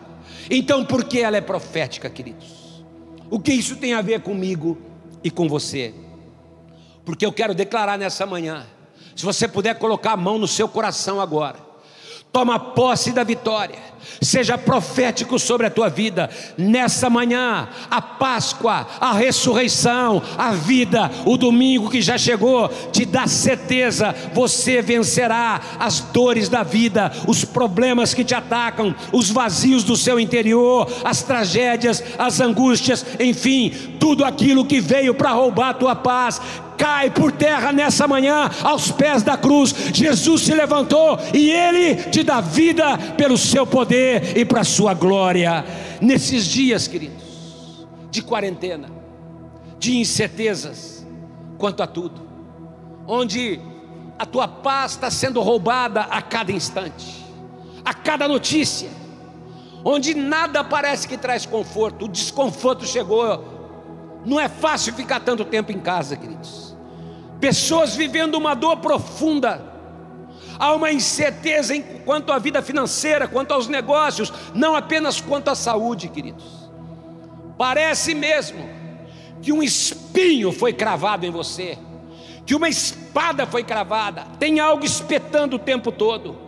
Então, 0.50 0.84
por 0.84 1.04
que 1.04 1.20
ela 1.20 1.36
é 1.36 1.40
profética, 1.40 2.10
queridos? 2.10 2.63
O 3.34 3.40
que 3.40 3.52
isso 3.52 3.74
tem 3.74 3.94
a 3.94 4.00
ver 4.00 4.20
comigo 4.20 4.78
e 5.24 5.28
com 5.28 5.48
você? 5.48 5.92
Porque 7.04 7.26
eu 7.26 7.32
quero 7.32 7.52
declarar 7.52 7.98
nessa 7.98 8.24
manhã, 8.24 8.64
se 9.16 9.24
você 9.24 9.48
puder 9.48 9.76
colocar 9.76 10.12
a 10.12 10.16
mão 10.16 10.38
no 10.38 10.46
seu 10.46 10.68
coração 10.68 11.20
agora, 11.20 11.58
toma 12.30 12.60
posse 12.60 13.10
da 13.10 13.24
vitória, 13.24 13.76
seja 14.20 14.56
profético 14.58 15.38
sobre 15.38 15.66
a 15.66 15.70
tua 15.70 15.88
vida, 15.88 16.30
nessa 16.56 17.08
manhã, 17.10 17.68
a 17.90 18.00
Páscoa, 18.00 18.86
a 19.00 19.12
ressurreição, 19.12 20.22
a 20.36 20.52
vida, 20.52 21.10
o 21.24 21.36
domingo 21.36 21.90
que 21.90 22.02
já 22.02 22.16
chegou, 22.18 22.68
te 22.92 23.04
dá 23.04 23.26
certeza, 23.26 24.14
você 24.32 24.80
vencerá 24.80 25.60
as 25.78 26.00
dores 26.00 26.48
da 26.48 26.62
vida, 26.62 27.12
os 27.26 27.44
problemas 27.44 28.14
que 28.14 28.24
te 28.24 28.34
atacam, 28.34 28.94
os 29.12 29.30
vazios 29.30 29.84
do 29.84 29.96
seu 29.96 30.18
interior, 30.18 30.90
as 31.04 31.22
tragédias, 31.22 32.02
as 32.18 32.40
angústias, 32.40 33.04
enfim, 33.20 33.70
tudo 33.98 34.24
aquilo 34.24 34.64
que 34.64 34.80
veio 34.80 35.14
para 35.14 35.32
roubar 35.32 35.70
a 35.70 35.74
tua 35.74 35.96
paz, 35.96 36.40
cai 36.76 37.10
por 37.10 37.32
terra 37.32 37.72
nessa 37.72 38.06
manhã, 38.06 38.50
aos 38.62 38.90
pés 38.90 39.22
da 39.22 39.36
cruz. 39.36 39.74
Jesus 39.92 40.42
se 40.42 40.54
levantou 40.54 41.18
e 41.32 41.50
Ele 41.50 41.94
te 41.94 42.22
dá 42.22 42.40
vida 42.40 42.98
pelo 43.16 43.38
seu 43.38 43.66
poder 43.66 43.93
e 44.36 44.44
para 44.44 44.60
a 44.60 44.64
sua 44.64 44.94
glória. 44.94 45.64
Nesses 46.00 46.46
dias, 46.46 46.86
queridos, 46.86 47.86
de 48.10 48.22
quarentena, 48.22 48.88
de 49.78 49.96
incertezas 49.96 51.06
quanto 51.58 51.82
a 51.82 51.86
tudo, 51.86 52.22
onde 53.06 53.60
a 54.18 54.26
tua 54.26 54.46
paz 54.48 54.92
está 54.92 55.10
sendo 55.10 55.40
roubada 55.40 56.02
a 56.02 56.22
cada 56.22 56.52
instante, 56.52 57.24
a 57.84 57.92
cada 57.92 58.28
notícia, 58.28 58.90
onde 59.84 60.14
nada 60.14 60.64
parece 60.64 61.06
que 61.06 61.16
traz 61.16 61.46
conforto, 61.46 62.06
o 62.06 62.08
desconforto 62.08 62.86
chegou. 62.86 63.52
Não 64.24 64.40
é 64.40 64.48
fácil 64.48 64.94
ficar 64.94 65.20
tanto 65.20 65.44
tempo 65.44 65.70
em 65.70 65.78
casa, 65.78 66.16
queridos 66.16 66.74
pessoas 67.44 67.94
vivendo 67.94 68.36
uma 68.36 68.54
dor 68.54 68.78
profunda, 68.78 69.73
há 70.58 70.72
uma 70.74 70.92
incerteza 70.92 71.74
quanto 72.04 72.32
à 72.32 72.38
vida 72.38 72.62
financeira, 72.62 73.28
quanto 73.28 73.52
aos 73.52 73.68
negócios, 73.68 74.32
não 74.54 74.74
apenas 74.74 75.20
quanto 75.20 75.48
à 75.48 75.54
saúde, 75.54 76.08
queridos. 76.08 76.70
Parece 77.56 78.14
mesmo 78.14 78.68
que 79.40 79.52
um 79.52 79.62
espinho 79.62 80.52
foi 80.52 80.72
cravado 80.72 81.26
em 81.26 81.30
você, 81.30 81.78
que 82.46 82.54
uma 82.54 82.68
espada 82.68 83.46
foi 83.46 83.62
cravada, 83.62 84.26
tem 84.38 84.60
algo 84.60 84.84
espetando 84.84 85.56
o 85.56 85.58
tempo 85.58 85.92
todo. 85.92 86.43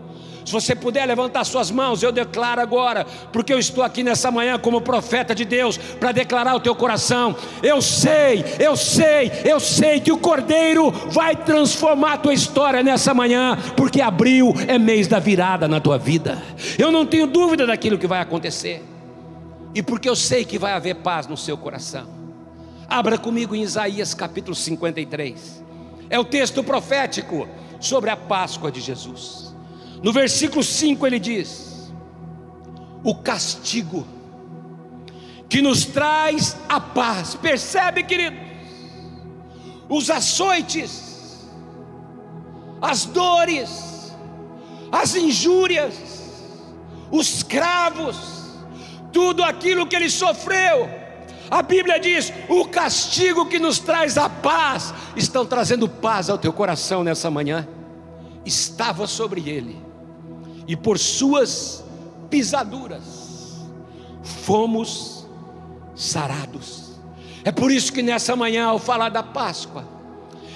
Se 0.47 0.53
você 0.53 0.77
puder 0.77 1.05
levantar 1.07 1.43
suas 1.43 1.73
mãos, 1.73 2.05
eu 2.05 2.13
declaro 2.13 2.61
agora, 2.61 3.05
porque 3.33 3.53
eu 3.53 3.59
estou 3.59 3.83
aqui 3.83 4.05
nessa 4.05 4.31
manhã 4.31 4.57
como 4.57 4.81
profeta 4.81 5.35
de 5.35 5.45
Deus 5.45 5.77
para 5.77 6.13
declarar 6.13 6.55
o 6.55 6.61
teu 6.61 6.73
coração. 6.73 7.35
Eu 7.61 7.83
sei, 7.83 8.45
eu 8.61 8.77
sei, 8.77 9.33
eu 9.45 9.59
sei 9.59 9.99
que 9.99 10.13
o 10.13 10.19
Cordeiro 10.19 10.93
vai 11.11 11.35
transformar 11.35 12.13
a 12.13 12.19
tua 12.19 12.33
história 12.33 12.81
nessa 12.81 13.13
manhã, 13.13 13.59
porque 13.77 14.01
abril 14.01 14.55
é 14.69 14.79
mês 14.79 15.09
da 15.09 15.19
virada 15.19 15.67
na 15.67 15.81
tua 15.81 15.99
vida. 15.99 16.41
Eu 16.79 16.93
não 16.93 17.05
tenho 17.05 17.27
dúvida 17.27 17.67
daquilo 17.67 17.99
que 17.99 18.07
vai 18.07 18.21
acontecer. 18.21 18.85
E 19.75 19.83
porque 19.83 20.09
eu 20.09 20.15
sei 20.15 20.45
que 20.45 20.61
vai 20.61 20.75
haver 20.75 20.95
paz 20.95 21.27
no 21.27 21.37
seu 21.37 21.59
coração. 21.59 22.07
Abra 22.89 23.19
comigo 23.19 23.53
em 23.53 23.63
Isaías 23.63 24.15
capítulo 24.15 24.55
53. 24.55 25.65
É 26.09 26.21
o 26.21 26.25
texto 26.25 26.63
profético 26.63 27.49
sobre 27.81 28.11
a 28.11 28.17
Páscoa 28.17 28.71
de 28.71 28.81
Jesus. 28.81 29.46
No 30.03 30.13
versículo 30.13 30.63
5 30.63 31.07
ele 31.07 31.19
diz: 31.19 31.93
O 33.03 33.15
castigo 33.15 34.07
que 35.49 35.63
nos 35.63 35.85
traz 35.85 36.57
a 36.69 36.81
paz, 36.81 37.35
percebe, 37.35 38.03
querido? 38.03 38.37
Os 39.89 40.11
açoites, 40.11 41.47
as 42.83 43.05
dores, 43.07 44.13
as 44.91 45.15
injúrias, 45.15 45.95
os 47.11 47.43
cravos, 47.43 48.17
tudo 49.13 49.43
aquilo 49.45 49.87
que 49.87 49.95
ele 49.95 50.11
sofreu. 50.11 50.91
A 51.49 51.63
Bíblia 51.63 52.01
diz: 52.01 52.33
o 52.49 52.67
castigo 52.67 53.47
que 53.47 53.59
nos 53.59 53.79
traz 53.79 54.19
a 54.19 54.29
paz, 54.29 54.93
estão 55.15 55.47
trazendo 55.47 55.89
paz 55.89 56.29
ao 56.29 56.37
teu 56.37 56.53
coração 56.53 57.05
nessa 57.05 57.31
manhã, 57.31 57.67
estava 58.45 59.07
sobre 59.07 59.49
ele 59.49 59.86
e 60.67 60.77
por 60.77 60.99
suas 60.99 61.85
pisaduras 62.29 63.65
fomos 64.23 65.27
sarados. 65.95 66.93
É 67.45 67.53
por 67.53 67.71
isso 67.71 67.93
que 67.93 68.03
nessa 68.03 68.35
manhã, 68.35 68.67
ao 68.67 68.79
falar 68.79 69.09
da 69.09 69.23
Páscoa, 69.23 69.85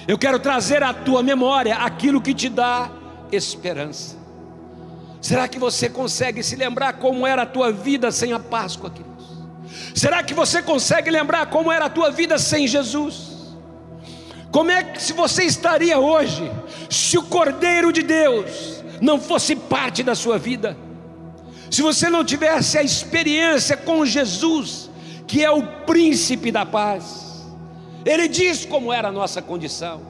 eu 0.07 0.17
quero 0.17 0.39
trazer 0.39 0.83
à 0.83 0.93
tua 0.93 1.23
memória 1.23 1.77
aquilo 1.77 2.21
que 2.21 2.33
te 2.33 2.49
dá 2.49 2.91
esperança. 3.31 4.17
Será 5.21 5.47
que 5.47 5.59
você 5.59 5.87
consegue 5.87 6.41
se 6.43 6.55
lembrar 6.55 6.93
como 6.93 7.25
era 7.25 7.43
a 7.43 7.45
tua 7.45 7.71
vida 7.71 8.11
sem 8.11 8.33
a 8.33 8.39
Páscoa, 8.39 8.89
queridos? 8.89 9.11
Será 9.95 10.23
que 10.23 10.33
você 10.33 10.61
consegue 10.61 11.09
lembrar 11.09 11.45
como 11.45 11.71
era 11.71 11.85
a 11.85 11.89
tua 11.89 12.11
vida 12.11 12.37
sem 12.37 12.67
Jesus? 12.67 13.55
Como 14.51 14.69
é 14.69 14.83
que 14.83 15.01
se 15.01 15.13
você 15.13 15.43
estaria 15.43 15.97
hoje 15.97 16.51
se 16.89 17.17
o 17.17 17.23
Cordeiro 17.23 17.93
de 17.93 18.03
Deus 18.03 18.80
não 19.01 19.19
fosse 19.19 19.55
parte 19.55 20.03
da 20.03 20.15
sua 20.15 20.37
vida? 20.37 20.77
Se 21.69 21.81
você 21.81 22.09
não 22.09 22.23
tivesse 22.23 22.77
a 22.77 22.83
experiência 22.83 23.75
com 23.75 24.05
Jesus, 24.05 24.91
que 25.31 25.41
é 25.41 25.49
o 25.49 25.63
príncipe 25.85 26.51
da 26.51 26.65
paz. 26.65 27.47
Ele 28.05 28.27
diz 28.27 28.65
como 28.65 28.91
era 28.91 29.07
a 29.07 29.11
nossa 29.13 29.41
condição. 29.41 30.01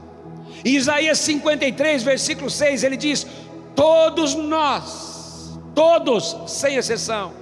Em 0.65 0.75
Isaías 0.75 1.19
53, 1.19 2.01
versículo 2.01 2.49
6, 2.49 2.83
ele 2.83 2.97
diz: 2.97 3.27
Todos 3.75 4.33
nós, 4.33 5.59
todos, 5.75 6.35
sem 6.47 6.75
exceção, 6.75 7.33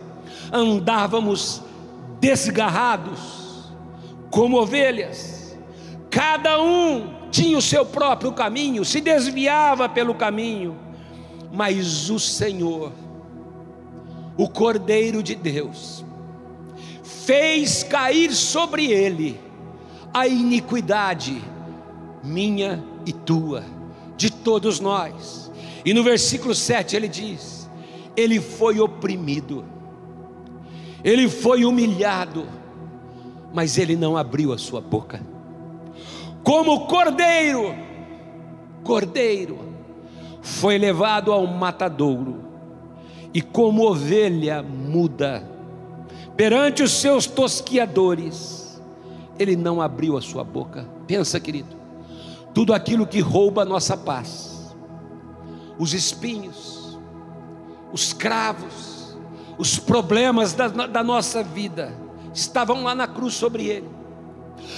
andávamos 0.52 1.62
desgarrados, 2.20 3.72
como 4.30 4.60
ovelhas, 4.60 5.58
cada 6.10 6.62
um 6.62 7.30
tinha 7.32 7.58
o 7.58 7.62
seu 7.62 7.86
próprio 7.86 8.34
caminho, 8.34 8.84
se 8.84 9.00
desviava 9.00 9.88
pelo 9.88 10.14
caminho, 10.16 10.78
mas 11.52 12.10
o 12.10 12.20
Senhor, 12.20 12.92
o 14.38 14.48
Cordeiro 14.48 15.24
de 15.24 15.36
Deus, 15.36 16.06
fez 17.04 17.84
cair 17.84 18.32
sobre 18.32 18.88
ele 18.92 19.40
a 20.14 20.28
iniquidade 20.28 21.42
minha 22.24 22.84
e 23.06 23.14
tua, 23.14 23.64
de 24.18 24.32
todos 24.32 24.80
nós. 24.80 25.52
E 25.86 25.94
no 25.94 26.04
versículo 26.04 26.54
7 26.54 26.96
ele 26.96 27.08
diz: 27.08 27.70
Ele 28.16 28.40
foi 28.40 28.80
oprimido, 28.80 29.66
ele 31.04 31.30
foi 31.30 31.66
humilhado, 31.66 32.48
mas 33.54 33.78
ele 33.78 33.96
não 33.96 34.18
abriu 34.18 34.52
a 34.54 34.58
sua 34.58 34.82
boca. 34.82 35.22
Como 36.44 36.88
cordeiro, 36.88 37.76
cordeiro, 38.84 39.69
foi 40.42 40.78
levado 40.78 41.32
ao 41.32 41.46
matadouro, 41.46 42.44
e 43.34 43.42
como 43.42 43.90
ovelha 43.90 44.64
muda, 44.64 45.44
perante 46.36 46.82
os 46.82 46.92
seus 46.92 47.26
tosquiadores, 47.28 48.82
ele 49.38 49.56
não 49.56 49.82
abriu 49.82 50.18
a 50.18 50.22
sua 50.22 50.44
boca. 50.44 50.88
Pensa, 51.06 51.40
querido, 51.40 51.76
tudo 52.54 52.74
aquilo 52.74 53.06
que 53.06 53.20
rouba 53.20 53.62
a 53.62 53.66
nossa 53.66 53.96
paz, 53.96 54.76
os 55.78 55.94
espinhos, 55.94 57.00
os 57.92 58.14
cravos, 58.14 59.18
os 59.58 59.78
problemas 59.78 60.54
da, 60.54 60.68
da 60.68 61.04
nossa 61.04 61.44
vida 61.44 61.94
estavam 62.34 62.84
lá 62.84 62.96
na 62.96 63.08
cruz 63.08 63.34
sobre 63.34 63.68
ele. 63.68 63.90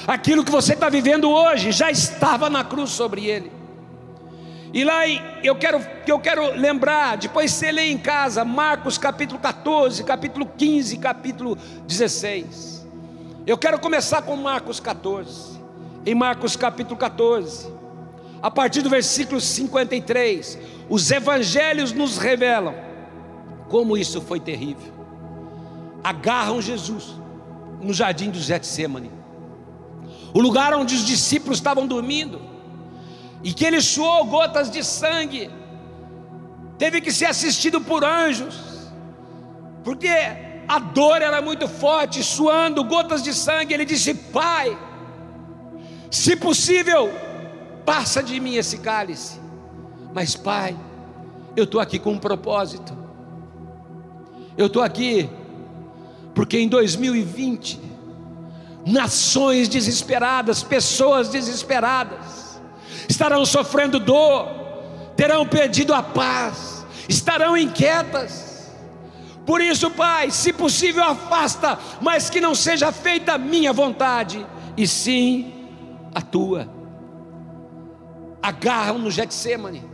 Aquilo 0.07 0.43
que 0.43 0.51
você 0.51 0.73
está 0.73 0.89
vivendo 0.89 1.29
hoje 1.29 1.71
já 1.71 1.89
estava 1.89 2.49
na 2.49 2.63
cruz 2.63 2.89
sobre 2.91 3.25
ele. 3.25 3.60
E 4.73 4.85
lá 4.85 5.05
eu 5.43 5.55
quero, 5.55 5.85
eu 6.07 6.19
quero 6.19 6.53
lembrar, 6.55 7.17
depois 7.17 7.51
você 7.51 7.71
lê 7.71 7.91
em 7.91 7.97
casa, 7.97 8.45
Marcos 8.45 8.97
capítulo 8.97 9.37
14, 9.39 10.01
capítulo 10.03 10.45
15, 10.45 10.97
capítulo 10.97 11.57
16. 11.85 12.87
Eu 13.45 13.57
quero 13.57 13.77
começar 13.79 14.21
com 14.21 14.35
Marcos 14.37 14.79
14. 14.79 15.59
Em 16.05 16.15
Marcos 16.15 16.55
capítulo 16.55 16.97
14, 16.97 17.71
a 18.41 18.49
partir 18.49 18.81
do 18.81 18.89
versículo 18.89 19.39
53, 19.39 20.57
os 20.89 21.11
evangelhos 21.11 21.91
nos 21.91 22.17
revelam 22.17 22.73
como 23.69 23.97
isso 23.97 24.19
foi 24.21 24.39
terrível. 24.39 24.91
Agarram 26.03 26.61
Jesus 26.61 27.15
no 27.81 27.93
jardim 27.93 28.31
do 28.31 28.39
Getsemane, 28.39 29.11
o 30.33 30.39
lugar 30.39 30.73
onde 30.73 30.95
os 30.95 31.05
discípulos 31.05 31.57
estavam 31.57 31.85
dormindo, 31.85 32.50
e 33.43 33.53
que 33.53 33.65
ele 33.65 33.81
suou 33.81 34.25
gotas 34.25 34.69
de 34.69 34.83
sangue, 34.83 35.49
teve 36.77 37.01
que 37.01 37.11
ser 37.11 37.25
assistido 37.25 37.81
por 37.81 38.03
anjos, 38.03 38.91
porque 39.83 40.09
a 40.67 40.79
dor 40.79 41.21
era 41.21 41.41
muito 41.41 41.67
forte, 41.67 42.23
suando 42.23 42.83
gotas 42.83 43.23
de 43.23 43.33
sangue. 43.33 43.73
Ele 43.73 43.85
disse: 43.85 44.13
Pai, 44.13 44.77
se 46.09 46.35
possível, 46.35 47.11
passa 47.85 48.21
de 48.21 48.39
mim 48.39 48.55
esse 48.55 48.77
cálice, 48.77 49.39
mas 50.13 50.35
Pai, 50.35 50.77
eu 51.55 51.65
estou 51.65 51.81
aqui 51.81 51.99
com 51.99 52.13
um 52.13 52.19
propósito. 52.19 52.97
Eu 54.57 54.67
estou 54.67 54.83
aqui 54.83 55.29
porque 56.33 56.57
em 56.57 56.67
2020, 56.67 57.79
nações 58.85 59.67
desesperadas, 59.67 60.63
pessoas 60.63 61.29
desesperadas, 61.29 62.40
estarão 63.07 63.45
sofrendo 63.45 63.99
dor, 63.99 64.47
terão 65.15 65.45
perdido 65.45 65.93
a 65.93 66.01
paz, 66.01 66.85
estarão 67.07 67.57
inquietas. 67.57 68.71
Por 69.45 69.61
isso, 69.61 69.89
Pai, 69.91 70.31
se 70.31 70.53
possível, 70.53 71.03
afasta, 71.03 71.77
mas 71.99 72.29
que 72.29 72.39
não 72.39 72.53
seja 72.53 72.91
feita 72.91 73.33
a 73.33 73.37
minha 73.37 73.73
vontade, 73.73 74.45
e 74.77 74.87
sim 74.87 75.69
a 76.13 76.21
tua. 76.21 76.69
Agarram 78.41 78.97
no 78.97 79.11
Getsemane 79.11 79.91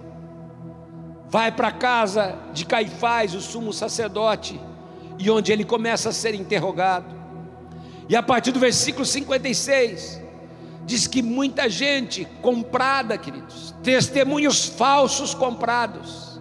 vai 1.30 1.52
para 1.52 1.68
a 1.68 1.72
casa 1.72 2.38
de 2.54 2.66
Caifás, 2.66 3.34
o 3.36 3.42
sumo 3.42 3.74
sacerdote, 3.74 4.60
e 5.20 5.30
onde 5.30 5.52
ele 5.52 5.64
começa 5.64 6.10
a 6.10 6.14
ser 6.14 6.34
interrogado. 6.34 7.16
E 8.08 8.16
a 8.16 8.24
partir 8.24 8.52
do 8.52 8.60
versículo 8.60 9.06
56, 9.06 10.22
diz 10.88 11.06
que 11.06 11.22
muita 11.22 11.70
gente 11.70 12.26
comprada, 12.42 13.18
queridos, 13.18 13.76
testemunhos 13.84 14.66
falsos 14.66 15.34
comprados, 15.34 16.40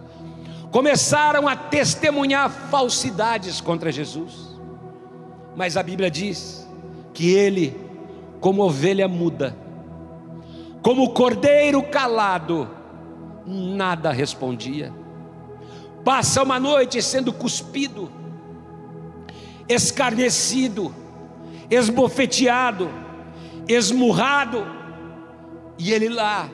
começaram 0.71 1.49
a 1.49 1.57
testemunhar 1.57 2.49
falsidades 2.49 3.61
contra 3.61 3.91
Jesus. 3.91 4.57
Mas 5.57 5.77
a 5.77 5.83
Bíblia 5.83 6.09
diz 6.09 6.65
que 7.13 7.35
ele, 7.35 7.77
como 8.41 8.63
ovelha 8.63 9.09
muda, 9.09 9.57
como 10.81 11.11
cordeiro 11.11 11.83
calado, 11.83 12.71
nada 13.45 14.13
respondia. 14.13 14.95
Passa 16.05 16.45
uma 16.45 16.61
noite 16.61 17.03
sendo 17.03 17.33
cuspido, 17.33 18.13
escarnecido, 19.69 20.95
esbofeteado, 21.69 23.06
esmurrado, 23.69 24.67
e 25.79 25.93
ele 25.93 26.09
lá, 26.09 26.49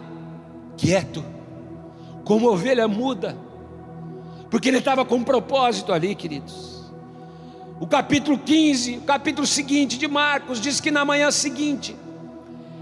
quieto, 0.76 1.24
como 2.24 2.48
ovelha 2.48 2.88
muda, 2.88 3.36
porque 4.50 4.68
ele 4.68 4.78
estava 4.78 5.04
com 5.04 5.16
um 5.16 5.24
propósito 5.24 5.92
ali, 5.92 6.14
queridos. 6.14 6.92
O 7.80 7.86
capítulo 7.86 8.38
15, 8.38 8.98
o 8.98 9.00
capítulo 9.02 9.46
seguinte 9.46 9.98
de 9.98 10.06
Marcos, 10.06 10.60
diz 10.60 10.80
que 10.80 10.90
na 10.90 11.04
manhã 11.04 11.30
seguinte, 11.30 11.96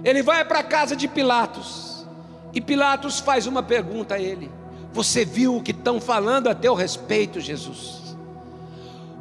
ele 0.04 0.22
vai 0.22 0.44
para 0.44 0.60
a 0.60 0.64
casa 0.64 0.94
de 0.94 1.08
Pilatos, 1.08 2.06
e 2.52 2.60
Pilatos 2.60 3.20
faz 3.20 3.46
uma 3.46 3.62
pergunta 3.62 4.16
a 4.16 4.20
ele: 4.20 4.50
Você 4.92 5.24
viu 5.24 5.56
o 5.56 5.62
que 5.62 5.70
estão 5.70 6.00
falando 6.00 6.48
a 6.48 6.54
teu 6.54 6.74
respeito, 6.74 7.40
Jesus? 7.40 8.16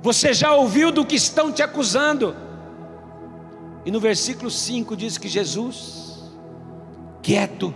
Você 0.02 0.34
já 0.34 0.54
ouviu 0.54 0.92
do 0.92 1.06
que 1.06 1.16
estão 1.16 1.52
te 1.52 1.62
acusando? 1.62 2.36
E 3.90 3.92
no 3.92 4.00
versículo 4.00 4.52
5 4.52 4.96
diz 4.96 5.18
que 5.18 5.28
Jesus, 5.28 6.22
quieto, 7.24 7.74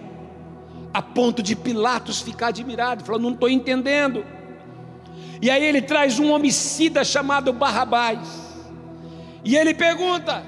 a 0.94 1.02
ponto 1.02 1.42
de 1.42 1.56
Pilatos 1.56 2.22
ficar 2.22 2.50
admirado, 2.50 3.04
falou: 3.04 3.20
Não 3.20 3.32
estou 3.32 3.50
entendendo. 3.50 4.24
E 5.42 5.50
aí 5.50 5.66
ele 5.66 5.82
traz 5.82 6.20
um 6.20 6.32
homicida 6.32 7.04
chamado 7.04 7.52
Barrabás, 7.52 8.20
e 9.44 9.58
ele 9.58 9.74
pergunta: 9.74 10.46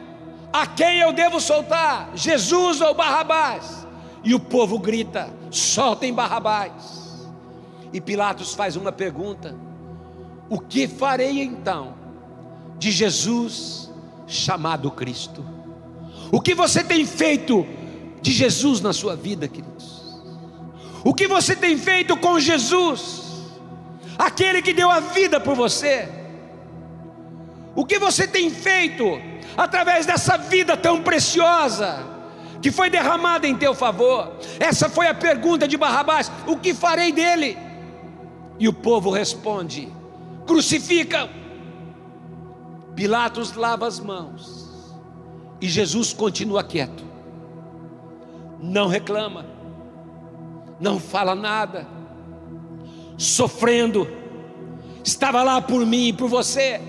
A 0.54 0.68
quem 0.68 1.00
eu 1.00 1.12
devo 1.12 1.42
soltar, 1.42 2.12
Jesus 2.14 2.80
ou 2.80 2.94
Barrabás? 2.94 3.88
E 4.24 4.36
o 4.36 4.40
povo 4.40 4.78
grita: 4.78 5.34
soltem 5.50 6.14
Barrabás. 6.14 7.28
E 7.92 8.00
Pilatos 8.00 8.54
faz 8.54 8.76
uma 8.76 8.92
pergunta: 8.92 9.56
O 10.48 10.60
que 10.60 10.88
farei 10.88 11.42
então 11.42 11.96
de 12.78 12.92
Jesus 12.92 13.92
chamado 14.28 14.92
Cristo? 14.92 15.55
O 16.32 16.42
que 16.42 16.54
você 16.56 16.84
tem 16.84 17.06
feito 17.06 17.66
de 18.22 18.32
Jesus 18.32 18.82
na 18.82 18.94
sua 18.94 19.16
vida, 19.16 19.48
queridos? 19.48 20.22
O 21.04 21.14
que 21.14 21.28
você 21.28 21.56
tem 21.56 21.78
feito 21.78 22.18
com 22.18 22.40
Jesus, 22.40 23.22
aquele 24.18 24.62
que 24.62 24.74
deu 24.74 24.90
a 24.90 25.00
vida 25.00 25.40
por 25.40 25.56
você? 25.56 26.10
O 27.76 27.86
que 27.86 28.00
você 28.00 28.28
tem 28.28 28.50
feito 28.50 29.04
através 29.56 30.06
dessa 30.06 30.38
vida 30.38 30.76
tão 30.76 31.02
preciosa? 31.02 32.16
que 32.62 32.72
foi 32.72 32.90
derramada 32.90 33.48
em 33.48 33.56
teu 33.56 33.76
favor. 33.76 34.38
Essa 34.60 34.90
foi 34.90 35.08
a 35.08 35.14
pergunta 35.14 35.68
de 35.68 35.78
Barrabás: 35.78 36.32
o 36.48 36.58
que 36.58 36.74
farei 36.74 37.12
dele? 37.12 37.56
E 38.58 38.68
o 38.68 38.74
povo 38.74 39.12
responde: 39.12 39.94
crucifica. 40.48 41.30
Pilatos 42.96 43.54
lava 43.54 43.86
as 43.86 44.00
mãos 44.00 44.65
e 45.66 45.68
Jesus 45.68 46.14
continua 46.14 46.64
quieto, 46.64 47.04
não 48.62 48.88
reclama, 48.88 49.48
não 50.80 51.00
fala 51.00 51.34
nada, 51.34 51.88
sofrendo, 53.18 54.08
estava 55.04 55.42
lá 55.42 55.60
por 55.60 55.84
mim 55.84 56.10
e 56.10 56.14
por 56.14 56.30
você. 56.30 56.80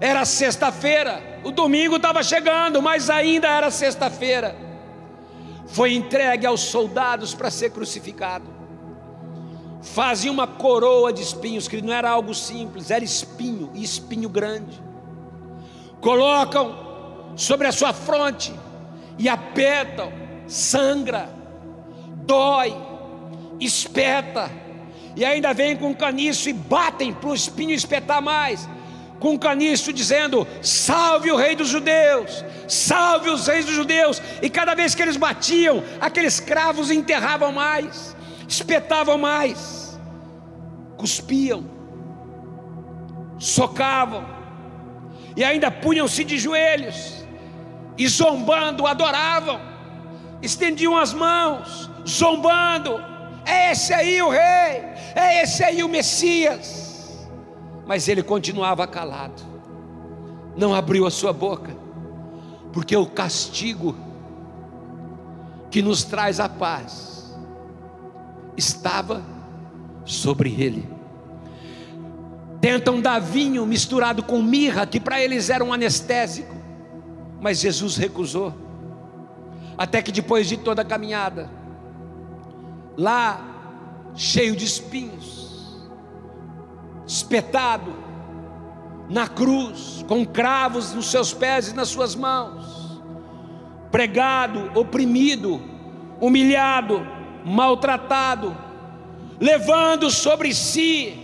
Era 0.00 0.24
sexta-feira, 0.24 1.40
o 1.44 1.52
domingo 1.52 1.94
estava 1.94 2.24
chegando, 2.24 2.82
mas 2.82 3.08
ainda 3.08 3.46
era 3.46 3.70
sexta-feira. 3.70 4.56
Foi 5.68 5.94
entregue 5.94 6.44
aos 6.44 6.62
soldados 6.62 7.32
para 7.34 7.52
ser 7.52 7.70
crucificado. 7.70 8.50
Fazia 9.80 10.32
uma 10.32 10.48
coroa 10.48 11.12
de 11.12 11.22
espinhos, 11.22 11.68
que 11.68 11.80
não 11.80 11.92
era 11.92 12.10
algo 12.10 12.34
simples, 12.34 12.90
era 12.90 13.04
espinho, 13.04 13.70
e 13.74 13.84
espinho 13.84 14.28
grande. 14.28 14.82
Colocam 16.00 16.91
sobre 17.36 17.66
a 17.66 17.72
sua 17.72 17.92
fronte 17.92 18.52
e 19.18 19.28
apertam, 19.28 20.12
sangra, 20.46 21.28
dói, 22.24 22.74
espeta, 23.60 24.50
e 25.14 25.24
ainda 25.24 25.52
vem 25.52 25.76
com 25.76 25.94
caniço 25.94 26.48
e 26.48 26.52
batem 26.52 27.12
para 27.12 27.30
o 27.30 27.34
espinho 27.34 27.72
espetar 27.72 28.22
mais, 28.22 28.68
com 29.20 29.38
caniço 29.38 29.92
dizendo: 29.92 30.46
Salve 30.60 31.30
o 31.30 31.36
rei 31.36 31.54
dos 31.54 31.68
judeus, 31.68 32.44
salve 32.66 33.30
os 33.30 33.46
reis 33.46 33.64
dos 33.66 33.74
judeus, 33.74 34.20
e 34.40 34.48
cada 34.48 34.74
vez 34.74 34.94
que 34.94 35.02
eles 35.02 35.16
batiam, 35.16 35.82
aqueles 36.00 36.40
cravos 36.40 36.90
enterravam 36.90 37.52
mais, 37.52 38.16
espetavam 38.48 39.18
mais, 39.18 39.98
cuspiam, 40.96 41.64
socavam, 43.38 44.26
e 45.36 45.44
ainda 45.44 45.70
punham-se 45.70 46.24
de 46.24 46.38
joelhos, 46.38 47.21
e 48.02 48.08
zombando 48.08 48.84
adoravam, 48.84 49.60
estendiam 50.42 50.98
as 50.98 51.14
mãos, 51.14 51.88
zombando, 52.04 53.00
é 53.46 53.70
esse 53.70 53.94
aí 53.94 54.20
o 54.20 54.28
rei, 54.28 54.82
é 55.14 55.40
esse 55.40 55.62
aí 55.62 55.84
o 55.84 55.88
Messias. 55.88 57.28
Mas 57.86 58.08
ele 58.08 58.20
continuava 58.20 58.88
calado, 58.88 59.40
não 60.56 60.74
abriu 60.74 61.06
a 61.06 61.12
sua 61.12 61.32
boca, 61.32 61.76
porque 62.72 62.96
o 62.96 63.06
castigo 63.06 63.94
que 65.70 65.80
nos 65.80 66.02
traz 66.02 66.40
a 66.40 66.48
paz 66.48 67.32
estava 68.56 69.22
sobre 70.04 70.60
ele. 70.60 70.88
Tentam 72.60 73.00
dar 73.00 73.20
vinho 73.20 73.64
misturado 73.64 74.24
com 74.24 74.42
mirra, 74.42 74.86
que 74.86 74.98
para 74.98 75.22
eles 75.22 75.50
era 75.50 75.62
um 75.62 75.72
anestésico, 75.72 76.61
mas 77.42 77.58
Jesus 77.58 77.96
recusou. 77.96 78.54
Até 79.76 80.00
que 80.00 80.12
depois 80.12 80.46
de 80.46 80.56
toda 80.56 80.82
a 80.82 80.84
caminhada, 80.84 81.50
lá 82.96 84.12
cheio 84.14 84.54
de 84.54 84.64
espinhos, 84.64 85.90
espetado 87.04 87.92
na 89.10 89.26
cruz, 89.26 90.04
com 90.06 90.24
cravos 90.24 90.94
nos 90.94 91.10
seus 91.10 91.34
pés 91.34 91.68
e 91.68 91.74
nas 91.74 91.88
suas 91.88 92.14
mãos, 92.14 93.02
pregado, 93.90 94.70
oprimido, 94.78 95.60
humilhado, 96.20 97.04
maltratado, 97.44 98.56
levando 99.40 100.10
sobre 100.10 100.54
si 100.54 101.21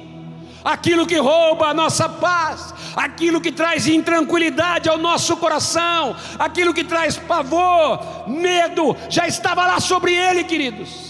aquilo 0.65 1.07
que 1.07 1.19
rouba 1.19 1.69
a 1.69 1.75
nossa 1.75 2.09
paz, 2.09 2.75
aquilo 2.97 3.41
que 3.41 3.53
traz 3.53 3.87
intranquilidade 3.87 4.89
ao 4.89 4.99
nosso 4.99 5.37
coração, 5.37 6.17
aquilo 6.39 6.75
que 6.75 6.85
traz 6.85 7.17
pavor, 7.17 8.29
medo, 8.29 8.97
já 9.09 9.27
estava 9.27 9.67
lá 9.67 9.81
sobre 9.81 10.15
ele, 10.15 10.45
queridos. 10.45 11.09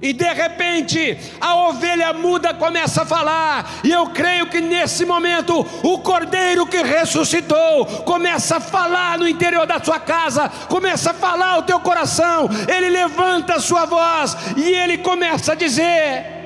E 0.00 0.12
de 0.12 0.32
repente 0.32 1.18
a 1.40 1.56
ovelha 1.56 2.12
muda 2.12 2.54
começa 2.54 3.02
a 3.02 3.06
falar, 3.06 3.68
e 3.82 3.90
eu 3.90 4.06
creio 4.06 4.46
que 4.46 4.60
nesse 4.60 5.04
momento 5.04 5.66
o 5.82 5.98
cordeiro 5.98 6.66
que 6.66 6.82
ressuscitou 6.82 7.84
começa 8.04 8.56
a 8.56 8.60
falar 8.60 9.18
no 9.18 9.26
interior 9.26 9.66
da 9.66 9.82
sua 9.82 9.98
casa, 9.98 10.48
começa 10.68 11.10
a 11.10 11.14
falar 11.14 11.54
ao 11.54 11.62
teu 11.64 11.80
coração, 11.80 12.48
ele 12.68 12.88
levanta 12.88 13.54
a 13.54 13.60
sua 13.60 13.86
voz 13.86 14.36
e 14.56 14.72
ele 14.72 14.98
começa 14.98 15.52
a 15.52 15.56
dizer, 15.56 16.37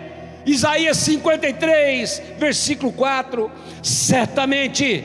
Isaías 0.45 0.97
53, 0.99 2.23
versículo 2.39 2.93
4: 2.93 3.51
certamente 3.83 5.05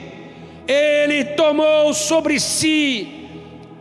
ele 0.68 1.24
tomou 1.24 1.94
sobre 1.94 2.40
si 2.40 3.18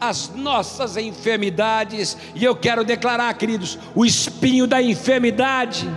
as 0.00 0.30
nossas 0.34 0.96
enfermidades, 0.96 2.16
e 2.34 2.44
eu 2.44 2.54
quero 2.54 2.84
declarar, 2.84 3.32
queridos, 3.34 3.78
o 3.94 4.04
espinho 4.04 4.66
da 4.66 4.82
enfermidade 4.82 5.88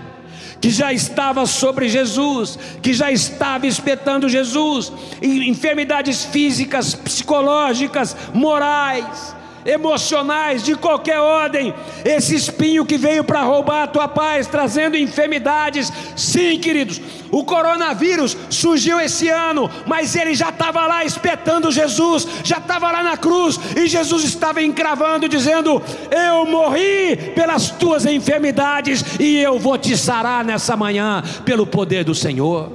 que 0.62 0.70
já 0.70 0.92
estava 0.92 1.46
sobre 1.46 1.88
Jesus, 1.88 2.58
que 2.82 2.94
já 2.94 3.12
estava 3.12 3.66
espetando 3.66 4.28
Jesus, 4.28 4.92
enfermidades 5.22 6.26
físicas, 6.26 6.94
psicológicas, 6.94 8.16
morais, 8.34 9.36
emocionais, 9.70 10.64
de 10.64 10.76
qualquer 10.76 11.20
ordem, 11.20 11.74
esse 12.04 12.36
espinho 12.36 12.86
que 12.86 12.98
veio 12.98 13.24
para 13.24 13.44
roubar 13.44 13.84
a 13.84 13.88
tua 13.88 14.08
paz, 14.08 14.48
trazendo 14.48 14.98
enfermidades. 14.98 15.92
Sim, 16.16 16.60
queridos, 16.60 17.00
o 17.32 17.44
coronavírus 17.44 18.36
surgiu 18.50 19.00
esse 19.00 19.30
ano, 19.30 19.70
mas 19.86 20.16
ele 20.16 20.34
já 20.34 20.50
estava 20.50 20.86
lá 20.88 21.06
espetando 21.06 21.72
Jesus, 21.72 22.28
já 22.44 22.58
estava 22.58 22.92
lá 22.92 23.04
na 23.04 23.18
cruz, 23.18 23.60
e 23.76 23.88
Jesus 23.88 24.24
estava 24.24 24.62
encravando, 24.62 25.30
dizendo: 25.30 25.82
Eu 26.10 26.46
morri 26.46 27.16
pelas 27.36 27.70
tuas 27.70 28.06
enfermidades, 28.06 29.20
e 29.20 29.38
eu 29.38 29.60
vou 29.60 29.78
te 29.78 29.96
sarar 29.96 30.44
nessa 30.44 30.76
manhã, 30.76 31.24
pelo 31.46 31.68
poder 31.68 32.04
do 32.04 32.16
Senhor, 32.16 32.72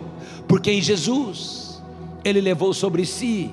porque 0.46 0.70
em 0.70 0.80
Jesus, 0.80 1.83
Ele 2.24 2.40
levou 2.40 2.72
sobre 2.72 3.04
si 3.04 3.50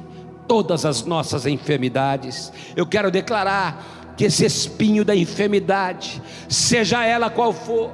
todas 0.51 0.83
as 0.83 1.05
nossas 1.05 1.45
enfermidades. 1.45 2.51
Eu 2.75 2.85
quero 2.85 3.09
declarar 3.09 4.13
que 4.17 4.25
esse 4.25 4.43
espinho 4.43 5.05
da 5.05 5.15
enfermidade, 5.15 6.21
seja 6.49 7.05
ela 7.05 7.29
qual 7.29 7.53
for, 7.53 7.91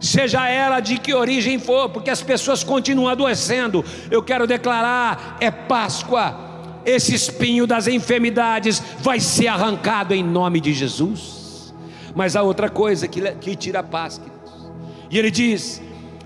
seja 0.00 0.48
ela 0.48 0.80
de 0.80 0.98
que 0.98 1.12
origem 1.12 1.58
for, 1.58 1.90
porque 1.90 2.08
as 2.08 2.22
pessoas 2.22 2.64
continuam 2.64 3.10
adoecendo, 3.10 3.84
eu 4.10 4.22
quero 4.22 4.46
declarar: 4.46 5.36
é 5.38 5.50
Páscoa, 5.50 6.34
esse 6.82 7.14
espinho 7.14 7.66
das 7.66 7.86
enfermidades 7.86 8.82
vai 9.00 9.20
ser 9.20 9.48
arrancado 9.48 10.14
em 10.14 10.24
nome 10.24 10.62
de 10.62 10.72
Jesus. 10.72 11.74
Mas 12.14 12.36
há 12.36 12.42
outra 12.42 12.70
coisa 12.70 13.06
que, 13.06 13.20
que 13.32 13.54
tira 13.54 13.80
a 13.80 13.82
paz, 13.82 14.16
queridos. 14.16 14.72
E 15.10 15.18
ele 15.18 15.30
diz: 15.30 15.78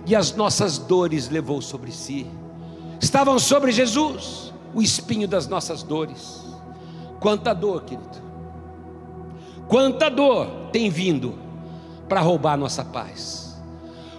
e 0.06 0.14
as 0.14 0.32
nossas 0.36 0.78
dores 0.78 1.28
levou 1.28 1.60
sobre 1.60 1.90
si, 1.90 2.24
estavam 3.00 3.36
sobre 3.40 3.72
Jesus 3.72 4.46
o 4.76 4.82
espinho 4.82 5.26
das 5.26 5.48
nossas 5.48 5.82
dores. 5.82 6.44
Quanta 7.18 7.54
dor, 7.54 7.84
querido. 7.84 8.18
Quanta 9.66 10.10
dor 10.10 10.68
tem 10.70 10.90
vindo 10.90 11.34
para 12.06 12.20
roubar 12.20 12.58
nossa 12.58 12.84
paz. 12.84 13.58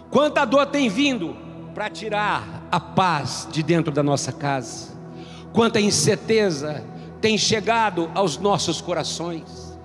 Quanta 0.10 0.44
dor 0.46 0.66
tem 0.66 0.90
vindo 0.90 1.38
para 1.76 1.92
tirar 1.92 2.64
a 2.72 2.80
paz 2.80 3.48
de 3.52 3.62
dentro 3.62 3.92
da 3.92 4.02
nossa 4.02 4.32
casa. 4.32 4.98
Quanta 5.54 5.80
incerteza 5.80 6.84
tem 7.22 7.38
chegado 7.38 8.10
aos 8.16 8.40
nossos 8.40 8.82
corações. 8.82 9.78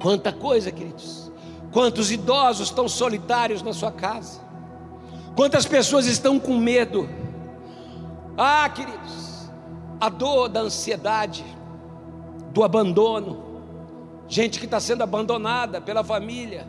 Quanta 0.00 0.32
coisa, 0.32 0.70
queridos. 0.70 1.32
Quantos 1.72 2.12
idosos 2.12 2.68
estão 2.68 2.88
solitários 2.88 3.60
na 3.60 3.72
sua 3.72 3.90
casa. 3.90 4.47
Quantas 5.38 5.64
pessoas 5.64 6.06
estão 6.06 6.36
com 6.36 6.58
medo? 6.58 7.08
Ah, 8.36 8.68
queridos, 8.68 9.48
a 10.00 10.08
dor 10.08 10.48
da 10.48 10.62
ansiedade, 10.62 11.44
do 12.52 12.64
abandono, 12.64 13.62
gente 14.26 14.58
que 14.58 14.64
está 14.64 14.80
sendo 14.80 15.04
abandonada 15.04 15.80
pela 15.80 16.02
família, 16.02 16.66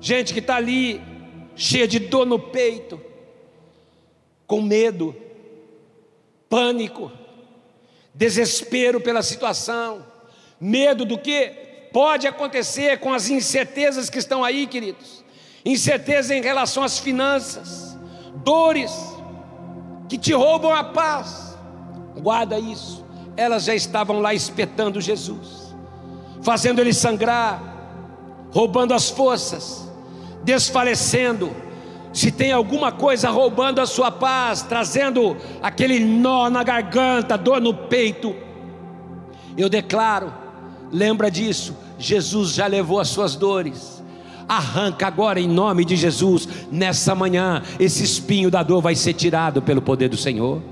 gente 0.00 0.32
que 0.32 0.38
está 0.38 0.54
ali, 0.54 1.02
cheia 1.56 1.88
de 1.88 1.98
dor 1.98 2.24
no 2.24 2.38
peito, 2.38 3.00
com 4.46 4.62
medo, 4.62 5.12
pânico, 6.48 7.10
desespero 8.14 9.00
pela 9.00 9.22
situação, 9.22 10.06
medo 10.60 11.04
do 11.04 11.18
que 11.18 11.48
pode 11.92 12.28
acontecer 12.28 13.00
com 13.00 13.12
as 13.12 13.28
incertezas 13.28 14.08
que 14.08 14.18
estão 14.18 14.44
aí, 14.44 14.68
queridos 14.68 15.21
incerteza 15.64 16.34
em 16.34 16.42
relação 16.42 16.82
às 16.82 16.98
finanças, 16.98 17.96
dores 18.36 18.92
que 20.08 20.18
te 20.18 20.32
roubam 20.32 20.74
a 20.74 20.84
paz. 20.84 21.56
Guarda 22.20 22.58
isso. 22.58 23.04
Elas 23.36 23.64
já 23.64 23.74
estavam 23.74 24.20
lá 24.20 24.34
espetando 24.34 25.00
Jesus, 25.00 25.74
fazendo 26.42 26.80
ele 26.80 26.92
sangrar, 26.92 27.62
roubando 28.50 28.92
as 28.92 29.08
forças, 29.08 29.88
desfalecendo, 30.44 31.50
se 32.12 32.30
tem 32.30 32.52
alguma 32.52 32.92
coisa 32.92 33.30
roubando 33.30 33.80
a 33.80 33.86
sua 33.86 34.10
paz, 34.10 34.60
trazendo 34.62 35.36
aquele 35.62 35.98
nó 35.98 36.50
na 36.50 36.62
garganta, 36.62 37.38
dor 37.38 37.60
no 37.60 37.72
peito, 37.72 38.36
eu 39.56 39.68
declaro, 39.68 40.32
lembra 40.90 41.30
disso, 41.30 41.74
Jesus 41.98 42.52
já 42.52 42.66
levou 42.66 43.00
as 43.00 43.08
suas 43.08 43.34
dores. 43.34 44.01
Arranca 44.48 45.06
agora 45.06 45.40
em 45.40 45.48
nome 45.48 45.84
de 45.84 45.96
Jesus, 45.96 46.48
nessa 46.70 47.14
manhã, 47.14 47.62
esse 47.78 48.02
espinho 48.02 48.50
da 48.50 48.62
dor 48.62 48.82
vai 48.82 48.94
ser 48.94 49.14
tirado 49.14 49.62
pelo 49.62 49.80
poder 49.80 50.08
do 50.08 50.16
Senhor. 50.16 50.62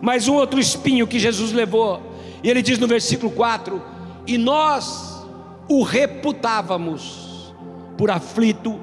Mas 0.00 0.28
um 0.28 0.34
outro 0.34 0.60
espinho 0.60 1.06
que 1.06 1.18
Jesus 1.18 1.52
levou, 1.52 2.00
e 2.42 2.50
ele 2.50 2.62
diz 2.62 2.78
no 2.78 2.86
versículo 2.86 3.32
4: 3.32 3.82
E 4.26 4.38
nós 4.38 5.24
o 5.68 5.82
reputávamos 5.82 7.54
por 7.96 8.10
aflito, 8.10 8.78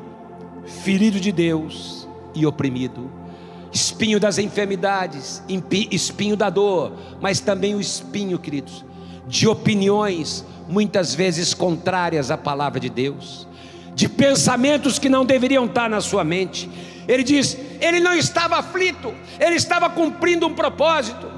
ferido 0.66 1.20
de 1.20 1.32
Deus 1.32 2.08
e 2.34 2.46
oprimido. 2.46 3.10
Espinho 3.72 4.20
das 4.20 4.38
enfermidades, 4.38 5.44
espinho 5.92 6.36
da 6.36 6.50
dor, 6.50 6.94
mas 7.20 7.40
também 7.40 7.74
o 7.74 7.82
espinho, 7.82 8.38
queridos, 8.38 8.86
de 9.28 9.48
opiniões 9.48 10.46
muitas 10.68 11.16
vezes 11.16 11.54
contrárias 11.54 12.30
à 12.30 12.38
palavra 12.38 12.80
de 12.80 12.90
Deus, 12.90 13.48
de 13.96 14.10
pensamentos 14.10 14.98
que 15.00 15.10
não 15.10 15.26
deveriam 15.26 15.66
estar 15.66 15.90
na 15.90 16.02
sua 16.02 16.24
mente. 16.24 16.70
Ele 17.08 17.24
diz: 17.24 17.58
ele 17.80 18.00
não 18.00 18.14
estava 18.14 18.58
aflito, 18.58 19.14
ele 19.40 19.56
estava 19.56 19.90
cumprindo 19.90 20.48
um 20.48 20.54
propósito. 20.54 21.33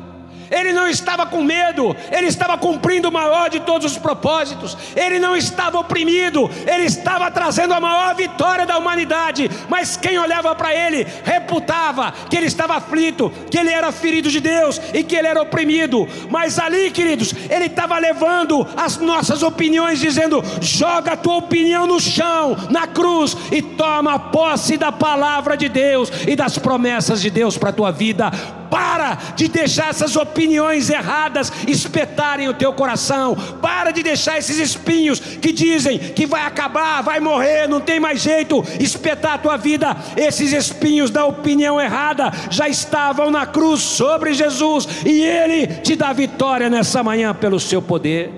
Ele 0.50 0.74
não 0.74 0.88
estava 0.88 1.26
com 1.26 1.44
medo, 1.44 1.96
ele 2.12 2.28
estava 2.28 2.58
cumprindo 2.58 3.10
o 3.10 3.12
maior 3.12 3.50
de 3.50 3.60
todos 3.60 3.92
os 3.92 3.98
propósitos, 3.98 4.78
ele 4.96 5.20
não 5.20 5.36
estava 5.36 5.80
oprimido, 5.80 6.50
ele 6.66 6.86
estava 6.86 7.30
trazendo 7.32 7.74
a 7.74 7.80
maior 7.80 8.16
vitória 8.16 8.66
da 8.66 8.78
humanidade. 8.78 9.50
Mas 9.70 9.98
quem 9.98 10.18
olhava 10.18 10.54
para 10.56 10.74
ele 10.74 11.06
reputava 11.24 12.14
que 12.30 12.36
ele 12.36 12.46
estava 12.46 12.76
aflito, 12.76 13.32
que 13.50 13.58
ele 13.58 13.72
era 13.72 13.92
ferido 13.92 14.30
de 14.30 14.40
Deus 14.40 14.80
e 14.94 15.04
que 15.04 15.16
ele 15.16 15.28
era 15.28 15.42
oprimido. 15.42 16.08
Mas 16.30 16.60
ali, 16.60 16.92
queridos, 16.92 17.34
ele 17.50 17.66
estava 17.66 17.98
levando 17.98 18.68
as 18.76 18.98
nossas 18.98 19.44
opiniões, 19.44 20.00
dizendo: 20.00 20.44
joga 20.62 21.14
a 21.14 21.18
tua 21.18 21.38
opinião 21.38 21.88
no 21.88 22.00
chão, 22.00 22.56
na 22.70 22.88
cruz, 22.88 23.36
e 23.52 23.62
toma 23.62 24.20
posse 24.20 24.78
da 24.78 24.92
palavra 24.92 25.58
de 25.58 25.70
Deus 25.70 26.12
e 26.28 26.36
das 26.36 26.58
promessas 26.58 27.22
de 27.22 27.30
Deus 27.30 27.58
para 27.58 27.70
a 27.70 27.74
tua 27.74 27.92
vida 27.92 28.32
para 28.76 29.16
de 29.38 29.48
deixar 29.48 29.90
essas 29.90 30.18
opiniões 30.18 30.90
erradas 30.90 31.50
espetarem 31.66 32.50
o 32.50 32.54
teu 32.54 32.74
coração. 32.74 33.34
Para 33.62 33.92
de 33.92 34.04
deixar 34.04 34.38
esses 34.38 34.60
espinhos 34.60 35.18
que 35.18 35.54
dizem 35.54 35.98
que 35.98 36.26
vai 36.26 36.42
acabar, 36.42 37.02
vai 37.02 37.22
morrer, 37.22 37.70
não 37.70 37.80
tem 37.80 38.02
mais 38.02 38.20
jeito, 38.20 38.62
espetar 38.78 39.36
a 39.36 39.38
tua 39.38 39.56
vida. 39.56 39.96
Esses 40.18 40.52
espinhos 40.52 41.10
da 41.10 41.26
opinião 41.26 41.80
errada 41.80 42.34
já 42.50 42.68
estavam 42.68 43.32
na 43.32 43.46
cruz 43.46 43.80
sobre 43.80 44.34
Jesus 44.34 44.86
e 45.06 45.22
ele 45.22 45.68
te 45.68 45.96
dá 45.96 46.12
vitória 46.12 46.70
nessa 46.70 47.02
manhã 47.02 47.34
pelo 47.34 47.62
seu 47.62 47.82
poder. 47.82 48.30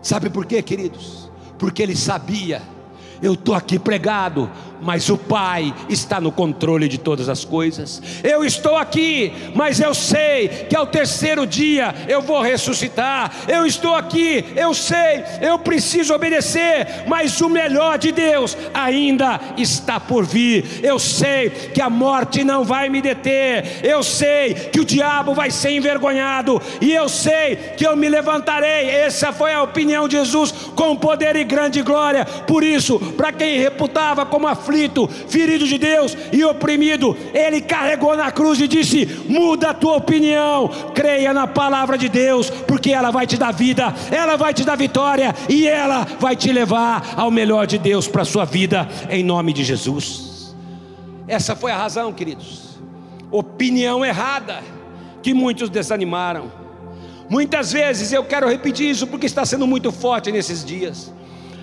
Sabe 0.00 0.30
por 0.30 0.46
quê, 0.46 0.62
queridos? 0.62 1.30
Porque 1.58 1.82
ele 1.82 1.94
sabia. 1.94 2.62
Eu 3.22 3.34
estou 3.34 3.54
aqui 3.54 3.78
pregado 3.78 4.50
mas 4.80 5.08
o 5.08 5.16
Pai 5.16 5.74
está 5.88 6.20
no 6.20 6.32
controle 6.32 6.88
de 6.88 6.98
todas 6.98 7.28
as 7.28 7.44
coisas. 7.44 8.02
Eu 8.22 8.44
estou 8.44 8.76
aqui, 8.76 9.32
mas 9.54 9.80
eu 9.80 9.94
sei 9.94 10.48
que 10.68 10.76
ao 10.76 10.86
terceiro 10.86 11.46
dia 11.46 11.94
eu 12.08 12.22
vou 12.22 12.40
ressuscitar. 12.40 13.32
Eu 13.48 13.66
estou 13.66 13.94
aqui, 13.94 14.44
eu 14.56 14.72
sei, 14.74 15.24
eu 15.40 15.58
preciso 15.58 16.14
obedecer, 16.14 17.04
mas 17.06 17.40
o 17.40 17.48
melhor 17.48 17.98
de 17.98 18.12
Deus 18.12 18.56
ainda 18.72 19.40
está 19.56 19.98
por 20.00 20.24
vir. 20.24 20.80
Eu 20.82 20.98
sei 20.98 21.50
que 21.50 21.80
a 21.80 21.90
morte 21.90 22.44
não 22.44 22.64
vai 22.64 22.88
me 22.88 23.00
deter. 23.02 23.80
Eu 23.82 24.02
sei 24.02 24.54
que 24.54 24.80
o 24.80 24.84
diabo 24.84 25.34
vai 25.34 25.50
ser 25.50 25.70
envergonhado 25.70 26.60
e 26.80 26.92
eu 26.92 27.08
sei 27.08 27.56
que 27.76 27.86
eu 27.86 27.96
me 27.96 28.08
levantarei. 28.08 28.88
Essa 28.88 29.32
foi 29.32 29.52
a 29.52 29.62
opinião 29.62 30.08
de 30.08 30.16
Jesus 30.16 30.52
com 30.74 30.96
poder 30.96 31.36
e 31.36 31.44
grande 31.44 31.82
glória. 31.82 32.24
Por 32.24 32.62
isso, 32.62 32.98
para 33.16 33.32
quem 33.32 33.58
reputava 33.58 34.24
como 34.26 34.46
a 34.46 34.54
aflito, 34.70 35.08
ferido 35.08 35.66
de 35.66 35.76
Deus 35.76 36.16
e 36.32 36.44
oprimido, 36.44 37.16
ele 37.34 37.60
carregou 37.60 38.16
na 38.16 38.30
cruz 38.30 38.60
e 38.60 38.68
disse: 38.68 39.06
muda 39.28 39.70
a 39.70 39.74
tua 39.74 39.96
opinião, 39.96 40.70
creia 40.94 41.34
na 41.34 41.46
palavra 41.46 41.98
de 41.98 42.08
Deus, 42.08 42.48
porque 42.48 42.90
ela 42.90 43.10
vai 43.10 43.26
te 43.26 43.36
dar 43.36 43.52
vida, 43.52 43.92
ela 44.10 44.36
vai 44.36 44.54
te 44.54 44.64
dar 44.64 44.76
vitória 44.76 45.34
e 45.48 45.66
ela 45.66 46.06
vai 46.18 46.36
te 46.36 46.52
levar 46.52 47.14
ao 47.16 47.30
melhor 47.30 47.66
de 47.66 47.78
Deus 47.78 48.06
para 48.06 48.22
a 48.22 48.24
sua 48.24 48.44
vida, 48.44 48.88
em 49.10 49.22
nome 49.22 49.52
de 49.52 49.64
Jesus. 49.64 50.54
Essa 51.26 51.54
foi 51.54 51.70
a 51.70 51.76
razão, 51.76 52.12
queridos. 52.12 52.78
Opinião 53.30 54.04
errada 54.04 54.62
que 55.22 55.34
muitos 55.34 55.68
desanimaram. 55.68 56.50
Muitas 57.28 57.70
vezes 57.70 58.12
eu 58.12 58.24
quero 58.24 58.48
repetir 58.48 58.90
isso 58.90 59.06
porque 59.06 59.26
está 59.26 59.44
sendo 59.44 59.66
muito 59.66 59.92
forte 59.92 60.32
nesses 60.32 60.64
dias. 60.64 61.12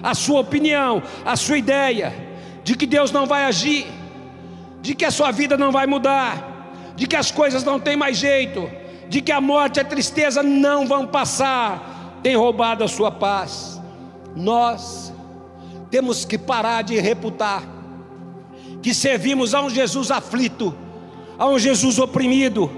A 0.02 0.14
sua 0.14 0.40
opinião, 0.40 1.04
a 1.26 1.36
sua 1.36 1.58
ideia, 1.58 2.27
de 2.68 2.76
que 2.76 2.86
Deus 2.86 3.14
não 3.14 3.26
vai 3.26 3.46
agir, 3.46 3.88
de 4.82 4.94
que 4.94 5.06
a 5.06 5.10
sua 5.10 5.32
vida 5.32 5.56
não 5.58 5.72
vai 5.72 5.88
mudar, 5.88 6.92
de 6.98 7.08
que 7.08 7.16
as 7.16 7.32
coisas 7.32 7.64
não 7.64 7.80
têm 7.80 7.96
mais 7.96 8.18
jeito, 8.18 8.70
de 9.08 9.22
que 9.22 9.32
a 9.32 9.40
morte 9.40 9.78
e 9.78 9.80
a 9.80 9.86
tristeza 9.86 10.44
não 10.44 10.86
vão 10.86 11.08
passar, 11.08 12.20
tem 12.22 12.36
roubado 12.36 12.84
a 12.84 12.88
sua 12.90 13.10
paz. 13.10 13.82
Nós 14.36 15.14
temos 15.90 16.26
que 16.26 16.38
parar 16.38 16.82
de 16.82 17.00
reputar 17.00 17.64
que 18.82 18.94
servimos 18.94 19.56
a 19.56 19.62
um 19.62 19.70
Jesus 19.70 20.12
aflito, 20.12 20.76
a 21.40 21.48
um 21.48 21.58
Jesus 21.58 21.98
oprimido, 21.98 22.70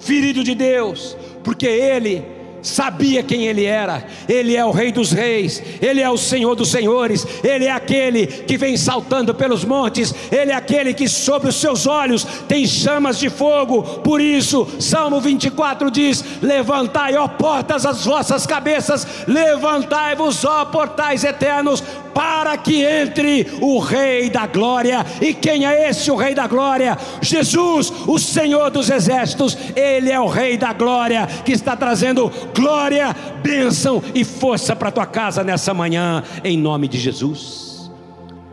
ferido 0.00 0.42
de 0.42 0.56
Deus, 0.56 1.16
porque 1.44 1.68
Ele 1.68 2.24
sabia 2.66 3.22
quem 3.22 3.46
ele 3.46 3.64
era. 3.64 4.04
Ele 4.28 4.56
é 4.56 4.64
o 4.64 4.70
Rei 4.70 4.90
dos 4.90 5.12
Reis, 5.12 5.62
ele 5.80 6.00
é 6.00 6.10
o 6.10 6.18
Senhor 6.18 6.54
dos 6.54 6.70
Senhores, 6.70 7.26
ele 7.44 7.66
é 7.66 7.70
aquele 7.70 8.26
que 8.26 8.56
vem 8.56 8.76
saltando 8.76 9.34
pelos 9.34 9.64
montes, 9.64 10.12
ele 10.32 10.50
é 10.50 10.54
aquele 10.54 10.92
que 10.92 11.08
sobre 11.08 11.48
os 11.48 11.56
seus 11.56 11.86
olhos 11.86 12.24
tem 12.48 12.66
chamas 12.66 13.18
de 13.18 13.30
fogo. 13.30 13.82
Por 14.00 14.20
isso, 14.20 14.66
Salmo 14.80 15.20
24 15.20 15.90
diz: 15.90 16.24
Levantai, 16.42 17.14
ó 17.16 17.28
portas, 17.28 17.86
as 17.86 18.04
vossas 18.04 18.46
cabeças, 18.46 19.06
levantai-vos, 19.26 20.44
ó 20.44 20.64
portais 20.64 21.22
eternos, 21.22 21.82
para 22.16 22.56
que 22.56 22.82
entre 22.82 23.46
o 23.60 23.78
Rei 23.78 24.30
da 24.30 24.46
Glória. 24.46 25.04
E 25.20 25.34
quem 25.34 25.66
é 25.66 25.90
esse 25.90 26.10
o 26.10 26.16
Rei 26.16 26.34
da 26.34 26.46
Glória? 26.46 26.96
Jesus, 27.20 27.92
o 28.06 28.18
Senhor 28.18 28.70
dos 28.70 28.88
Exércitos, 28.88 29.54
ele 29.76 30.10
é 30.10 30.18
o 30.18 30.26
Rei 30.26 30.56
da 30.56 30.72
Glória 30.72 31.26
que 31.44 31.52
está 31.52 31.76
trazendo 31.76 32.32
glória, 32.54 33.14
bênção 33.42 34.02
e 34.14 34.24
força 34.24 34.74
para 34.74 34.90
tua 34.90 35.04
casa 35.04 35.44
nessa 35.44 35.74
manhã, 35.74 36.24
em 36.42 36.56
nome 36.56 36.88
de 36.88 36.98
Jesus. 36.98 37.90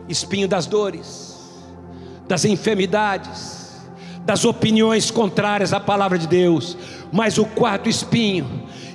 Espinho 0.06 0.46
das 0.46 0.66
dores, 0.66 1.34
das 2.28 2.44
enfermidades, 2.44 3.82
das 4.26 4.44
opiniões 4.44 5.10
contrárias 5.10 5.72
à 5.72 5.80
palavra 5.80 6.18
de 6.18 6.26
Deus, 6.26 6.76
mas 7.10 7.38
o 7.38 7.46
quarto 7.46 7.88
espinho, 7.88 8.46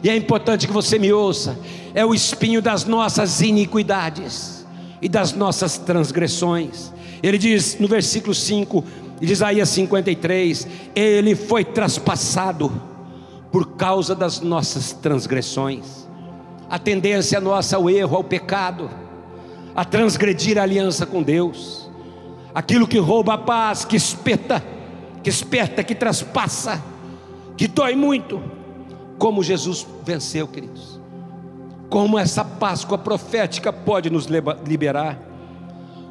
e 0.03 0.09
é 0.11 0.15
importante 0.15 0.67
que 0.67 0.73
você 0.73 0.99
me 0.99 1.11
ouça, 1.11 1.57
é 1.95 2.05
o 2.05 2.13
espinho 2.13 2.61
das 2.61 2.85
nossas 2.85 3.41
iniquidades 3.41 4.58
e 5.01 5.07
das 5.07 5.33
nossas 5.33 5.77
transgressões. 5.77 6.91
Ele 7.21 7.37
diz 7.37 7.77
no 7.79 7.87
versículo 7.87 8.33
5 8.33 8.83
de 9.19 9.31
Isaías 9.31 9.69
53: 9.69 10.67
Ele 10.95 11.35
foi 11.35 11.63
traspassado 11.63 12.71
por 13.51 13.75
causa 13.75 14.13
das 14.15 14.39
nossas 14.39 14.93
transgressões. 14.93 16.07
A 16.69 16.77
tendência 16.77 17.39
nossa 17.39 17.77
ao 17.77 17.89
erro, 17.89 18.17
ao 18.17 18.23
pecado, 18.23 18.89
a 19.75 19.83
transgredir 19.83 20.57
a 20.57 20.63
aliança 20.63 21.05
com 21.05 21.23
Deus, 21.23 21.89
aquilo 22.53 22.87
que 22.87 22.99
rouba 22.99 23.33
a 23.33 23.37
paz, 23.37 23.83
que 23.83 23.95
espeta, 23.95 24.63
que 25.23 25.29
esperta, 25.29 25.83
que 25.83 25.95
traspassa, 25.95 26.83
que 27.57 27.67
dói 27.67 27.95
muito, 27.95 28.41
como 29.17 29.43
Jesus 29.43 29.85
venceu, 30.05 30.47
queridos 30.47 30.98
como 31.89 32.19
essa 32.19 32.45
Páscoa 32.45 32.97
profética 32.97 33.73
pode 33.73 34.09
nos 34.09 34.27
liberar, 34.65 35.17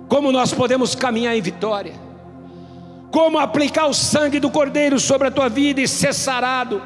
como 0.09 0.33
nós 0.33 0.53
podemos 0.53 0.95
caminhar 0.95 1.37
em 1.37 1.41
vitória, 1.41 1.95
como 3.11 3.39
aplicar 3.39 3.87
o 3.87 3.95
sangue 3.95 4.41
do 4.41 4.51
Cordeiro 4.51 4.99
sobre 4.99 5.29
a 5.29 5.31
tua 5.31 5.49
vida 5.49 5.81
e 5.81 5.89
ser 5.89 6.13
sarado 6.13 6.83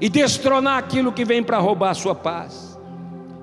e 0.00 0.08
destronar 0.08 0.78
aquilo 0.78 1.12
que 1.12 1.24
vem 1.24 1.42
para 1.42 1.58
roubar 1.58 1.90
a 1.90 1.94
sua 1.94 2.14
paz. 2.14 2.78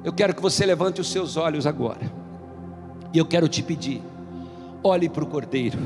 Eu 0.03 0.11
quero 0.11 0.33
que 0.33 0.41
você 0.41 0.65
levante 0.65 0.99
os 0.99 1.11
seus 1.11 1.37
olhos 1.37 1.67
agora, 1.67 2.11
e 3.13 3.17
eu 3.17 3.25
quero 3.25 3.47
te 3.47 3.61
pedir, 3.61 4.01
olhe 4.81 5.07
para 5.07 5.23
o 5.23 5.27
Cordeiro, 5.27 5.79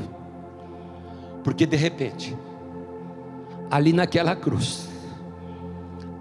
porque 1.42 1.66
de 1.66 1.76
repente, 1.76 2.36
ali 3.70 3.92
naquela 3.92 4.34
cruz, 4.34 4.88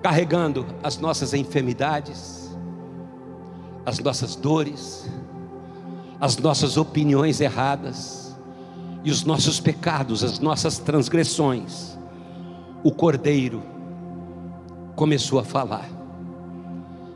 carregando 0.02 0.66
as 0.84 0.98
nossas 0.98 1.34
enfermidades, 1.34 2.43
as 3.86 4.00
nossas 4.00 4.36
dores, 4.36 5.10
as 6.20 6.38
nossas 6.38 6.78
opiniões 6.78 7.42
erradas, 7.42 8.24
e 9.04 9.12
os 9.12 9.24
nossos 9.24 9.60
pecados, 9.60 10.24
as 10.24 10.40
nossas 10.40 10.80
transgressões, 10.80 11.98
o 12.84 12.92
Cordeiro 12.92 13.62
começou 14.96 15.40
a 15.40 15.44
falar. 15.44 15.90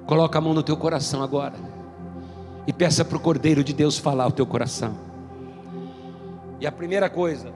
Coloca 0.06 0.38
a 0.38 0.42
mão 0.42 0.54
no 0.54 0.64
teu 0.64 0.76
coração 0.76 1.24
agora 1.24 1.56
e 2.66 2.74
peça 2.74 3.06
para 3.06 3.18
o 3.18 3.20
Cordeiro 3.20 3.64
de 3.64 3.74
Deus 3.74 3.98
falar 3.98 4.28
o 4.28 4.32
teu 4.32 4.46
coração. 4.46 4.96
E 6.60 6.68
a 6.68 6.72
primeira 6.72 7.10
coisa, 7.10 7.54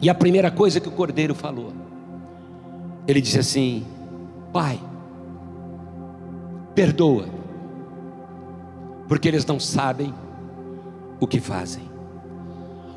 e 0.00 0.08
a 0.08 0.14
primeira 0.14 0.50
coisa 0.50 0.80
que 0.80 0.88
o 0.88 0.92
Cordeiro 0.92 1.34
falou, 1.34 1.72
ele 3.06 3.20
disse 3.20 3.38
assim: 3.38 3.86
Pai, 4.52 4.80
perdoa, 6.76 7.26
porque 9.08 9.26
eles 9.26 9.46
não 9.46 9.58
sabem 9.58 10.14
o 11.18 11.26
que 11.26 11.40
fazem. 11.40 11.90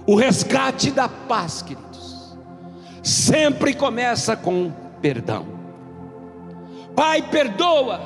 O 0.05 0.15
resgate 0.15 0.91
da 0.91 1.07
paz, 1.07 1.61
queridos, 1.61 2.37
sempre 3.01 3.73
começa 3.73 4.35
com 4.35 4.69
perdão. 5.01 5.45
Pai, 6.93 7.21
perdoa, 7.21 8.01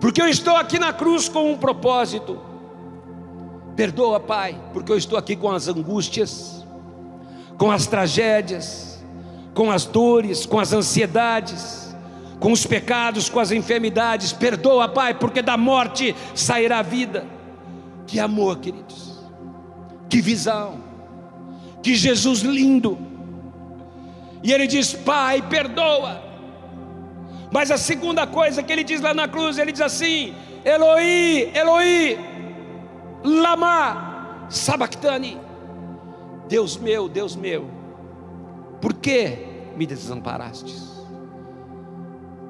porque 0.00 0.22
eu 0.22 0.28
estou 0.28 0.56
aqui 0.56 0.78
na 0.78 0.94
cruz 0.94 1.28
com 1.28 1.52
um 1.52 1.58
propósito. 1.58 2.40
Perdoa, 3.76 4.18
Pai, 4.18 4.58
porque 4.72 4.90
eu 4.90 4.96
estou 4.96 5.18
aqui 5.18 5.36
com 5.36 5.50
as 5.50 5.68
angústias, 5.68 6.64
com 7.58 7.70
as 7.70 7.86
tragédias, 7.86 9.04
com 9.52 9.70
as 9.70 9.84
dores, 9.84 10.46
com 10.46 10.58
as 10.58 10.72
ansiedades, 10.72 11.87
com 12.40 12.52
os 12.52 12.66
pecados, 12.66 13.28
com 13.28 13.40
as 13.40 13.50
enfermidades. 13.50 14.32
Perdoa, 14.32 14.88
Pai, 14.88 15.14
porque 15.14 15.42
da 15.42 15.56
morte 15.56 16.14
sairá 16.34 16.78
a 16.78 16.82
vida. 16.82 17.26
Que 18.06 18.18
amor, 18.18 18.58
queridos. 18.58 19.18
Que 20.08 20.20
visão, 20.20 20.82
que 21.82 21.94
Jesus 21.94 22.40
lindo. 22.40 22.98
E 24.42 24.52
ele 24.52 24.66
diz: 24.66 24.94
Pai, 24.94 25.42
perdoa. 25.42 26.22
Mas 27.50 27.70
a 27.70 27.78
segunda 27.78 28.26
coisa 28.26 28.62
que 28.62 28.72
ele 28.72 28.84
diz 28.84 29.00
lá 29.00 29.12
na 29.12 29.28
cruz, 29.28 29.58
ele 29.58 29.72
diz 29.72 29.80
assim: 29.80 30.34
Eloi, 30.64 31.50
Eloi, 31.54 32.18
lama 33.22 34.46
sabachthani. 34.48 35.38
Deus 36.48 36.78
meu, 36.78 37.08
Deus 37.08 37.36
meu, 37.36 37.68
por 38.80 38.94
que 38.94 39.46
me 39.76 39.86
desamparastes? 39.86 40.97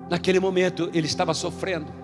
Naquele 0.09 0.41
momento 0.41 0.91
ele 0.95 1.07
estava 1.07 1.35
sofrendo 1.35 1.99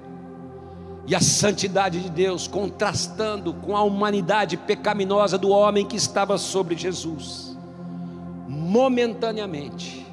e 1.06 1.14
a 1.14 1.20
santidade 1.20 2.00
de 2.00 2.08
Deus 2.08 2.48
contrastando 2.48 3.52
com 3.52 3.76
a 3.76 3.82
humanidade 3.82 4.56
pecaminosa 4.56 5.36
do 5.36 5.50
homem 5.50 5.84
que 5.86 5.96
estava 5.96 6.38
sobre 6.38 6.76
Jesus, 6.76 7.56
momentaneamente 8.48 10.06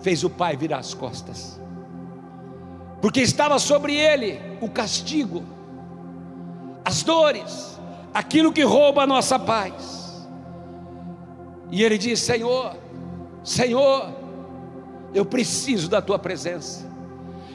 fez 0.00 0.22
o 0.22 0.30
pai 0.30 0.56
virar 0.56 0.78
as 0.78 0.94
costas, 0.94 1.60
porque 3.00 3.20
estava 3.20 3.58
sobre 3.58 3.96
ele 3.96 4.40
o 4.60 4.68
castigo, 4.68 5.42
as 6.84 7.02
dores, 7.02 7.80
aquilo 8.14 8.52
que 8.52 8.62
rouba 8.62 9.02
a 9.02 9.06
nossa 9.06 9.38
paz. 9.38 10.28
E 11.70 11.82
ele 11.82 11.98
diz: 11.98 12.20
Senhor, 12.20 12.76
Senhor, 13.42 14.08
eu 15.12 15.24
preciso 15.24 15.88
da 15.88 16.00
tua 16.00 16.18
presença. 16.18 16.91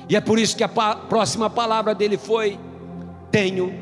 E 0.09 0.15
é 0.15 0.21
por 0.21 0.39
isso 0.39 0.55
que 0.55 0.63
a 0.63 0.67
próxima 0.67 1.49
palavra 1.49 1.93
dele 1.93 2.17
foi: 2.17 2.59
Tenho 3.31 3.73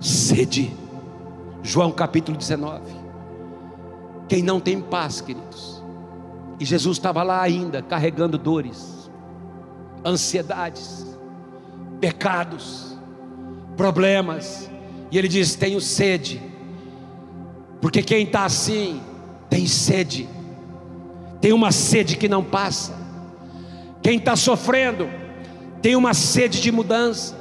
sede. 0.00 0.72
João 1.62 1.90
capítulo 1.90 2.36
19. 2.36 2.82
Quem 4.28 4.42
não 4.42 4.60
tem 4.60 4.80
paz, 4.80 5.20
queridos. 5.20 5.82
E 6.58 6.64
Jesus 6.64 6.96
estava 6.96 7.22
lá 7.22 7.40
ainda, 7.42 7.82
carregando 7.82 8.38
dores, 8.38 9.10
ansiedades, 10.04 11.18
pecados, 12.00 12.96
problemas. 13.76 14.70
E 15.10 15.18
ele 15.18 15.28
diz: 15.28 15.54
Tenho 15.54 15.80
sede. 15.80 16.40
Porque 17.80 18.02
quem 18.02 18.24
está 18.24 18.44
assim, 18.44 19.02
tem 19.50 19.66
sede. 19.66 20.28
Tem 21.40 21.52
uma 21.52 21.70
sede 21.70 22.16
que 22.16 22.28
não 22.28 22.42
passa. 22.42 22.94
Quem 24.02 24.16
está 24.16 24.36
sofrendo, 24.36 25.08
tem 25.84 25.96
uma 25.96 26.14
sede 26.14 26.62
de 26.62 26.72
mudança, 26.72 27.36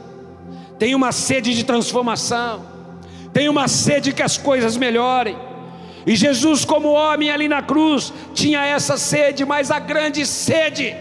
tem 0.78 0.94
uma 0.94 1.14
sede 1.14 1.54
de 1.56 1.64
transformação, 1.64 2.66
tem 3.32 3.48
uma 3.48 3.70
sede 3.70 4.12
que 4.12 4.22
as 4.22 4.38
coisas 4.38 4.76
melhorem. 4.76 5.38
E 6.06 6.14
Jesus, 6.14 6.66
como 6.66 6.90
homem 6.90 7.32
ali 7.32 7.48
na 7.48 7.62
cruz, 7.62 8.12
tinha 8.34 8.66
essa 8.66 8.98
sede, 8.98 9.46
mas 9.46 9.72
a 9.72 9.80
grande 9.80 10.26
sede 10.26 10.94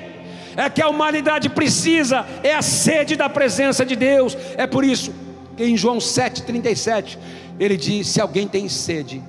é 0.57 0.70
que 0.72 0.81
a 0.81 0.88
humanidade 0.88 1.48
precisa, 1.48 2.24
é 2.44 2.55
a 2.55 2.62
sede 2.62 3.16
da 3.16 3.28
presença 3.28 3.85
de 3.85 3.96
Deus. 3.96 4.38
É 4.57 4.64
por 4.64 4.85
isso 4.85 5.12
que 5.57 5.64
em 5.64 5.76
João 5.76 5.98
7,37 5.98 7.18
ele 7.59 7.76
diz: 7.76 8.07
Se 8.07 8.20
alguém 8.20 8.46
tem 8.46 8.68
sede, 8.68 9.20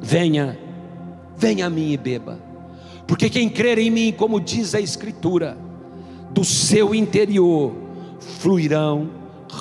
venha, 0.00 0.56
venha 1.36 1.66
a 1.66 1.70
mim 1.70 1.90
e 1.90 1.96
beba, 1.96 2.38
porque 3.08 3.28
quem 3.28 3.48
crer 3.48 3.76
em 3.76 3.90
mim, 3.90 4.14
como 4.16 4.40
diz 4.40 4.72
a 4.72 4.80
Escritura, 4.80 5.66
do 6.30 6.44
seu 6.44 6.94
interior 6.94 7.72
fluirão 8.20 9.10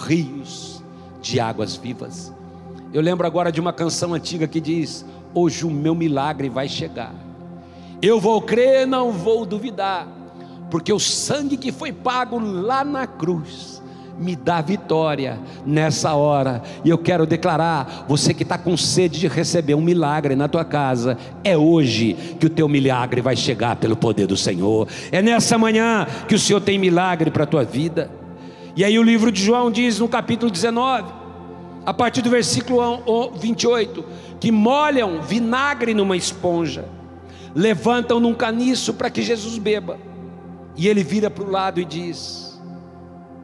rios 0.07 0.83
de 1.21 1.39
águas 1.39 1.75
vivas. 1.75 2.33
Eu 2.93 3.01
lembro 3.01 3.27
agora 3.27 3.51
de 3.51 3.59
uma 3.59 3.73
canção 3.73 4.13
antiga 4.13 4.47
que 4.47 4.61
diz: 4.61 5.05
Hoje 5.33 5.65
o 5.65 5.71
meu 5.71 5.93
milagre 5.93 6.49
vai 6.49 6.67
chegar. 6.67 7.13
Eu 8.01 8.19
vou 8.19 8.41
crer, 8.41 8.85
não 8.85 9.11
vou 9.11 9.45
duvidar, 9.45 10.07
porque 10.69 10.93
o 10.93 10.99
sangue 10.99 11.57
que 11.57 11.71
foi 11.71 11.91
pago 11.91 12.39
lá 12.39 12.83
na 12.83 13.07
cruz 13.07 13.81
me 14.19 14.35
dá 14.35 14.61
vitória 14.61 15.39
nessa 15.65 16.13
hora. 16.13 16.61
E 16.83 16.89
eu 16.89 16.97
quero 16.97 17.25
declarar: 17.25 18.05
você 18.07 18.33
que 18.33 18.43
está 18.43 18.57
com 18.57 18.75
sede 18.75 19.19
de 19.19 19.27
receber 19.27 19.75
um 19.75 19.81
milagre 19.81 20.35
na 20.35 20.47
tua 20.47 20.65
casa, 20.65 21.17
é 21.43 21.57
hoje 21.57 22.15
que 22.39 22.47
o 22.47 22.49
teu 22.49 22.67
milagre 22.67 23.21
vai 23.21 23.35
chegar 23.35 23.75
pelo 23.75 23.95
poder 23.95 24.27
do 24.27 24.37
Senhor. 24.37 24.87
É 25.11 25.21
nessa 25.21 25.57
manhã 25.57 26.07
que 26.27 26.35
o 26.35 26.39
Senhor 26.39 26.61
tem 26.61 26.77
milagre 26.77 27.31
para 27.31 27.43
a 27.43 27.47
tua 27.47 27.63
vida. 27.63 28.09
E 28.75 28.83
aí 28.83 28.97
o 28.99 29.03
livro 29.03 29.31
de 29.31 29.43
João 29.43 29.71
diz 29.71 29.99
no 29.99 30.07
capítulo 30.07 30.51
19, 30.51 31.11
a 31.85 31.93
partir 31.93 32.21
do 32.21 32.29
versículo 32.29 33.31
28, 33.39 34.05
que 34.39 34.51
molham 34.51 35.21
vinagre 35.21 35.95
numa 35.95 36.15
esponja, 36.15 36.85
levantam 37.55 38.19
num 38.19 38.35
caniço 38.35 38.93
para 38.93 39.09
que 39.09 39.21
Jesus 39.23 39.57
beba. 39.57 39.97
E 40.75 40.87
ele 40.87 41.03
vira 41.03 41.27
para 41.27 41.43
o 41.43 41.49
lado 41.49 41.81
e 41.81 41.85
diz: 41.85 42.61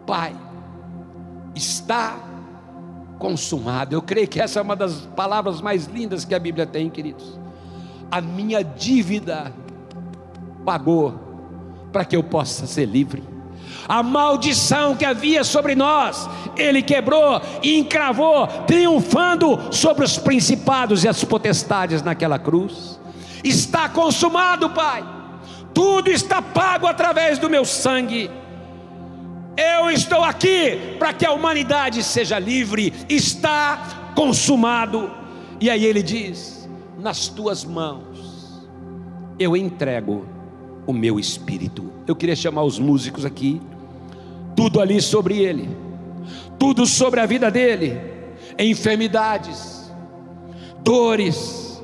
Pai, 0.05 0.35
está 1.55 2.17
consumado. 3.19 3.95
Eu 3.95 4.01
creio 4.01 4.27
que 4.27 4.39
essa 4.39 4.59
é 4.59 4.61
uma 4.61 4.75
das 4.75 5.01
palavras 5.15 5.61
mais 5.61 5.85
lindas 5.85 6.25
que 6.25 6.35
a 6.35 6.39
Bíblia 6.39 6.65
tem, 6.65 6.89
queridos. 6.89 7.39
A 8.11 8.19
minha 8.21 8.63
dívida 8.63 9.53
pagou 10.65 11.19
para 11.91 12.03
que 12.03 12.15
eu 12.15 12.23
possa 12.23 12.65
ser 12.65 12.85
livre. 12.85 13.23
A 13.87 14.03
maldição 14.03 14.95
que 14.95 15.05
havia 15.05 15.43
sobre 15.43 15.75
nós, 15.75 16.29
Ele 16.55 16.81
quebrou 16.81 17.41
e 17.61 17.77
encravou, 17.79 18.47
triunfando 18.67 19.59
sobre 19.71 20.03
os 20.03 20.17
principados 20.17 21.03
e 21.03 21.07
as 21.07 21.23
potestades 21.23 22.01
naquela 22.01 22.37
cruz. 22.37 22.99
Está 23.43 23.89
consumado, 23.89 24.69
Pai. 24.69 25.03
Tudo 25.73 26.09
está 26.09 26.41
pago 26.41 26.87
através 26.87 27.39
do 27.39 27.49
meu 27.49 27.65
sangue 27.65 28.29
eu 29.55 29.89
estou 29.89 30.23
aqui 30.23 30.95
para 30.97 31.13
que 31.13 31.25
a 31.25 31.31
humanidade 31.31 32.03
seja 32.03 32.39
livre, 32.39 32.93
está 33.07 34.11
consumado. 34.15 35.11
E 35.59 35.69
aí 35.69 35.85
ele 35.85 36.01
diz: 36.01 36.67
Nas 36.97 37.27
tuas 37.27 37.63
mãos 37.63 38.67
eu 39.37 39.55
entrego 39.55 40.25
o 40.85 40.93
meu 40.93 41.19
espírito. 41.19 41.91
Eu 42.07 42.15
queria 42.15 42.35
chamar 42.35 42.63
os 42.63 42.79
músicos 42.79 43.25
aqui, 43.25 43.61
tudo 44.55 44.81
ali 44.81 45.01
sobre 45.01 45.39
ele, 45.39 45.69
tudo 46.59 46.85
sobre 46.85 47.19
a 47.19 47.25
vida 47.25 47.49
dele, 47.49 47.99
enfermidades, 48.57 49.91
dores, 50.83 51.81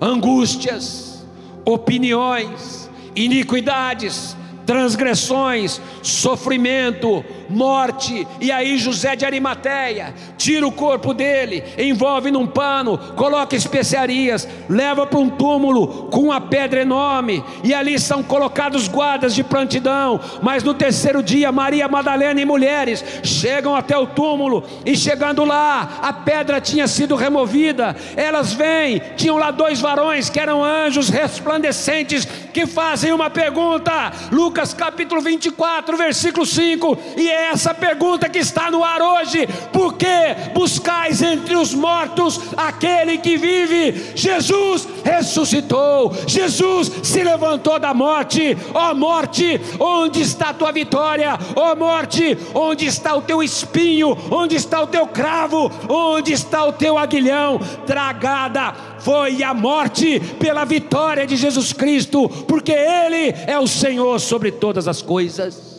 angústias, 0.00 1.24
opiniões, 1.64 2.90
iniquidades, 3.14 4.36
transgressões, 4.70 5.82
sofrimento, 6.00 7.24
morte. 7.50 8.26
E 8.40 8.50
aí 8.50 8.78
José 8.78 9.16
de 9.16 9.24
Arimateia 9.24 10.14
tira 10.38 10.66
o 10.66 10.72
corpo 10.72 11.12
dele, 11.12 11.62
envolve 11.76 12.30
num 12.30 12.46
pano, 12.46 12.96
coloca 13.16 13.56
especiarias, 13.56 14.48
leva 14.68 15.06
para 15.06 15.18
um 15.18 15.28
túmulo 15.28 16.08
com 16.10 16.20
uma 16.20 16.40
pedra 16.40 16.80
enorme, 16.80 17.44
e 17.62 17.74
ali 17.74 17.98
são 17.98 18.22
colocados 18.22 18.88
guardas 18.88 19.34
de 19.34 19.44
prontidão. 19.44 20.20
Mas 20.42 20.62
no 20.62 20.72
terceiro 20.72 21.22
dia, 21.22 21.52
Maria 21.52 21.88
Madalena 21.88 22.40
e 22.40 22.44
mulheres 22.44 23.04
chegam 23.22 23.74
até 23.74 23.96
o 23.98 24.06
túmulo, 24.06 24.64
e 24.86 24.96
chegando 24.96 25.44
lá, 25.44 25.98
a 26.00 26.12
pedra 26.12 26.60
tinha 26.60 26.86
sido 26.86 27.16
removida. 27.16 27.96
Elas 28.16 28.52
vêm, 28.52 29.02
tinham 29.16 29.36
lá 29.36 29.50
dois 29.50 29.80
varões 29.80 30.30
que 30.30 30.40
eram 30.40 30.64
anjos 30.64 31.08
resplandecentes 31.08 32.26
que 32.52 32.66
fazem 32.66 33.12
uma 33.12 33.30
pergunta. 33.30 34.12
Lucas 34.30 34.74
capítulo 34.74 35.20
24, 35.20 35.96
versículo 35.96 36.46
5. 36.46 36.98
E 37.16 37.28
é 37.40 37.50
essa 37.50 37.72
pergunta 37.72 38.28
que 38.28 38.38
está 38.38 38.70
no 38.70 38.84
ar 38.84 39.00
hoje: 39.00 39.46
por 39.72 39.94
que 39.94 40.06
buscais 40.54 41.22
entre 41.22 41.56
os 41.56 41.74
mortos 41.74 42.40
aquele 42.56 43.18
que 43.18 43.36
vive? 43.36 44.12
Jesus 44.14 44.86
ressuscitou, 45.04 46.12
Jesus 46.26 46.90
se 47.02 47.22
levantou 47.22 47.78
da 47.78 47.94
morte. 47.94 48.56
Ó 48.74 48.90
oh, 48.90 48.94
morte, 48.94 49.60
onde 49.78 50.20
está 50.20 50.50
a 50.50 50.54
tua 50.54 50.72
vitória? 50.72 51.38
Ó 51.56 51.72
oh, 51.72 51.76
morte, 51.76 52.36
onde 52.54 52.86
está 52.86 53.14
o 53.14 53.22
teu 53.22 53.42
espinho? 53.42 54.16
Onde 54.30 54.56
está 54.56 54.82
o 54.82 54.86
teu 54.86 55.06
cravo? 55.06 55.70
Onde 55.88 56.32
está 56.32 56.64
o 56.64 56.72
teu 56.72 56.98
aguilhão? 56.98 57.58
Tragada 57.86 58.74
foi 58.98 59.42
a 59.42 59.54
morte 59.54 60.20
pela 60.38 60.64
vitória 60.64 61.26
de 61.26 61.36
Jesus 61.36 61.72
Cristo, 61.72 62.28
porque 62.46 62.72
Ele 62.72 63.34
é 63.46 63.58
o 63.58 63.66
Senhor 63.66 64.20
sobre 64.20 64.52
todas 64.52 64.86
as 64.86 65.00
coisas. 65.00 65.69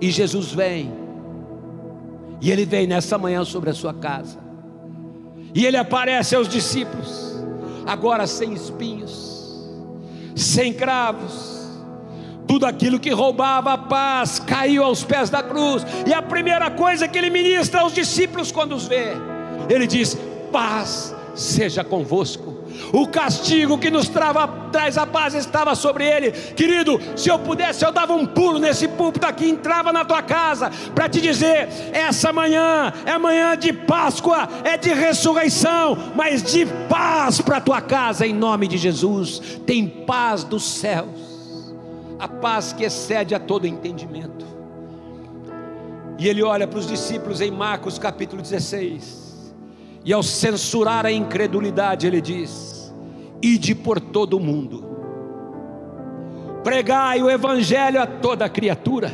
E 0.00 0.10
Jesus 0.10 0.52
vem, 0.52 0.92
e 2.40 2.50
Ele 2.50 2.64
vem 2.64 2.86
nessa 2.86 3.16
manhã 3.16 3.44
sobre 3.44 3.70
a 3.70 3.74
sua 3.74 3.94
casa, 3.94 4.38
e 5.54 5.64
Ele 5.64 5.76
aparece 5.76 6.34
aos 6.34 6.48
discípulos, 6.48 7.34
agora 7.86 8.26
sem 8.26 8.52
espinhos, 8.52 9.64
sem 10.34 10.72
cravos, 10.72 11.56
tudo 12.46 12.66
aquilo 12.66 13.00
que 13.00 13.10
roubava 13.10 13.72
a 13.72 13.78
paz 13.78 14.38
caiu 14.38 14.84
aos 14.84 15.02
pés 15.02 15.30
da 15.30 15.42
cruz, 15.42 15.84
e 16.06 16.12
a 16.12 16.22
primeira 16.22 16.70
coisa 16.70 17.08
que 17.08 17.18
Ele 17.18 17.30
ministra 17.30 17.80
aos 17.80 17.92
discípulos 17.92 18.52
quando 18.52 18.74
os 18.74 18.86
vê, 18.86 19.12
Ele 19.68 19.86
diz: 19.86 20.16
paz 20.52 21.14
seja 21.34 21.82
convosco. 21.82 22.65
O 22.92 23.06
castigo 23.06 23.78
que 23.78 23.90
nos 23.90 24.08
trava, 24.08 24.46
traz 24.70 24.96
a 24.96 25.06
paz 25.06 25.34
estava 25.34 25.74
sobre 25.74 26.06
ele. 26.06 26.30
Querido, 26.30 27.00
se 27.16 27.28
eu 27.28 27.38
pudesse, 27.38 27.84
eu 27.84 27.92
dava 27.92 28.14
um 28.14 28.26
pulo 28.26 28.58
nesse 28.58 28.88
púlpito 28.88 29.26
aqui, 29.26 29.48
entrava 29.48 29.92
na 29.92 30.04
tua 30.04 30.22
casa 30.22 30.70
para 30.94 31.08
te 31.08 31.20
dizer: 31.20 31.68
essa 31.92 32.32
manhã 32.32 32.92
é 33.04 33.18
manhã 33.18 33.56
de 33.56 33.72
Páscoa, 33.72 34.48
é 34.64 34.76
de 34.76 34.92
ressurreição, 34.92 35.96
mas 36.14 36.42
de 36.42 36.66
paz 36.88 37.40
para 37.40 37.58
a 37.58 37.60
tua 37.60 37.80
casa, 37.80 38.26
em 38.26 38.32
nome 38.32 38.68
de 38.68 38.76
Jesus. 38.76 39.60
Tem 39.66 39.86
paz 39.86 40.44
dos 40.44 40.64
céus, 40.64 41.74
a 42.18 42.28
paz 42.28 42.72
que 42.72 42.84
excede 42.84 43.34
a 43.34 43.40
todo 43.40 43.66
entendimento. 43.66 44.46
E 46.18 46.28
ele 46.28 46.42
olha 46.42 46.66
para 46.66 46.78
os 46.78 46.86
discípulos 46.86 47.40
em 47.40 47.50
Marcos 47.50 47.98
capítulo 47.98 48.40
16 48.40 49.25
e 50.06 50.12
ao 50.12 50.22
censurar 50.22 51.04
a 51.04 51.10
incredulidade, 51.10 52.06
ele 52.06 52.20
diz: 52.20 52.94
Ide 53.42 53.74
por 53.74 54.00
todo 54.00 54.36
o 54.36 54.40
mundo, 54.40 54.86
pregai 56.62 57.20
o 57.20 57.28
evangelho 57.28 58.00
a 58.00 58.06
toda 58.06 58.48
criatura. 58.48 59.12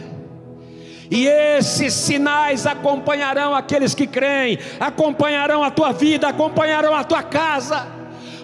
E 1.10 1.26
esses 1.26 1.94
sinais 1.94 2.66
acompanharão 2.66 3.54
aqueles 3.54 3.94
que 3.94 4.06
creem, 4.06 4.58
acompanharão 4.78 5.62
a 5.64 5.70
tua 5.70 5.92
vida, 5.92 6.28
acompanharão 6.28 6.94
a 6.94 7.04
tua 7.04 7.22
casa, 7.22 7.86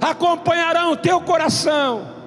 acompanharão 0.00 0.92
o 0.92 0.96
teu 0.96 1.20
coração 1.20 2.17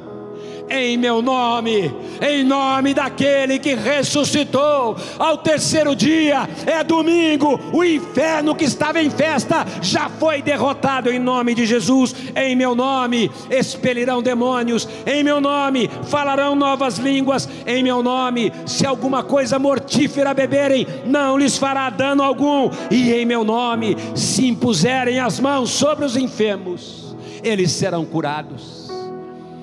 em 0.71 0.97
meu 0.97 1.21
nome, 1.21 1.93
em 2.21 2.43
nome 2.43 2.93
daquele 2.93 3.59
que 3.59 3.75
ressuscitou. 3.75 4.95
Ao 5.19 5.37
terceiro 5.37 5.93
dia, 5.95 6.47
é 6.65 6.81
domingo, 6.83 7.59
o 7.73 7.83
inferno 7.83 8.55
que 8.55 8.63
estava 8.63 9.01
em 9.01 9.09
festa 9.09 9.65
já 9.81 10.07
foi 10.09 10.41
derrotado 10.41 11.11
em 11.11 11.19
nome 11.19 11.53
de 11.53 11.65
Jesus, 11.65 12.15
em 12.35 12.55
meu 12.55 12.73
nome 12.73 13.29
expelirão 13.49 14.21
demônios, 14.21 14.87
em 15.05 15.23
meu 15.23 15.41
nome 15.41 15.89
falarão 16.03 16.55
novas 16.55 16.97
línguas, 16.97 17.49
em 17.67 17.83
meu 17.83 18.01
nome, 18.01 18.51
se 18.65 18.85
alguma 18.85 19.23
coisa 19.23 19.59
mortífera 19.59 20.33
beberem, 20.33 20.87
não 21.05 21.37
lhes 21.37 21.57
fará 21.57 21.89
dano 21.89 22.23
algum, 22.23 22.69
e 22.89 23.11
em 23.11 23.25
meu 23.25 23.43
nome, 23.43 23.97
se 24.15 24.47
impuserem 24.47 25.19
as 25.19 25.39
mãos 25.39 25.71
sobre 25.71 26.05
os 26.05 26.15
enfermos, 26.15 27.15
eles 27.43 27.71
serão 27.71 28.05
curados 28.05 28.80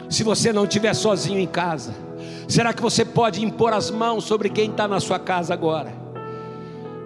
se 0.09 0.23
você 0.23 0.53
não 0.53 0.65
estiver 0.65 0.95
sozinho 0.95 1.39
em 1.39 1.47
casa? 1.47 1.95
Será 2.49 2.73
que 2.73 2.83
você 2.83 3.05
pode 3.05 3.45
impor 3.45 3.73
as 3.73 3.91
mãos 3.91 4.25
sobre 4.25 4.49
quem 4.49 4.71
está 4.71 4.89
na 4.89 5.01
sua 5.01 5.19
casa 5.19 5.53
agora? 5.53 5.93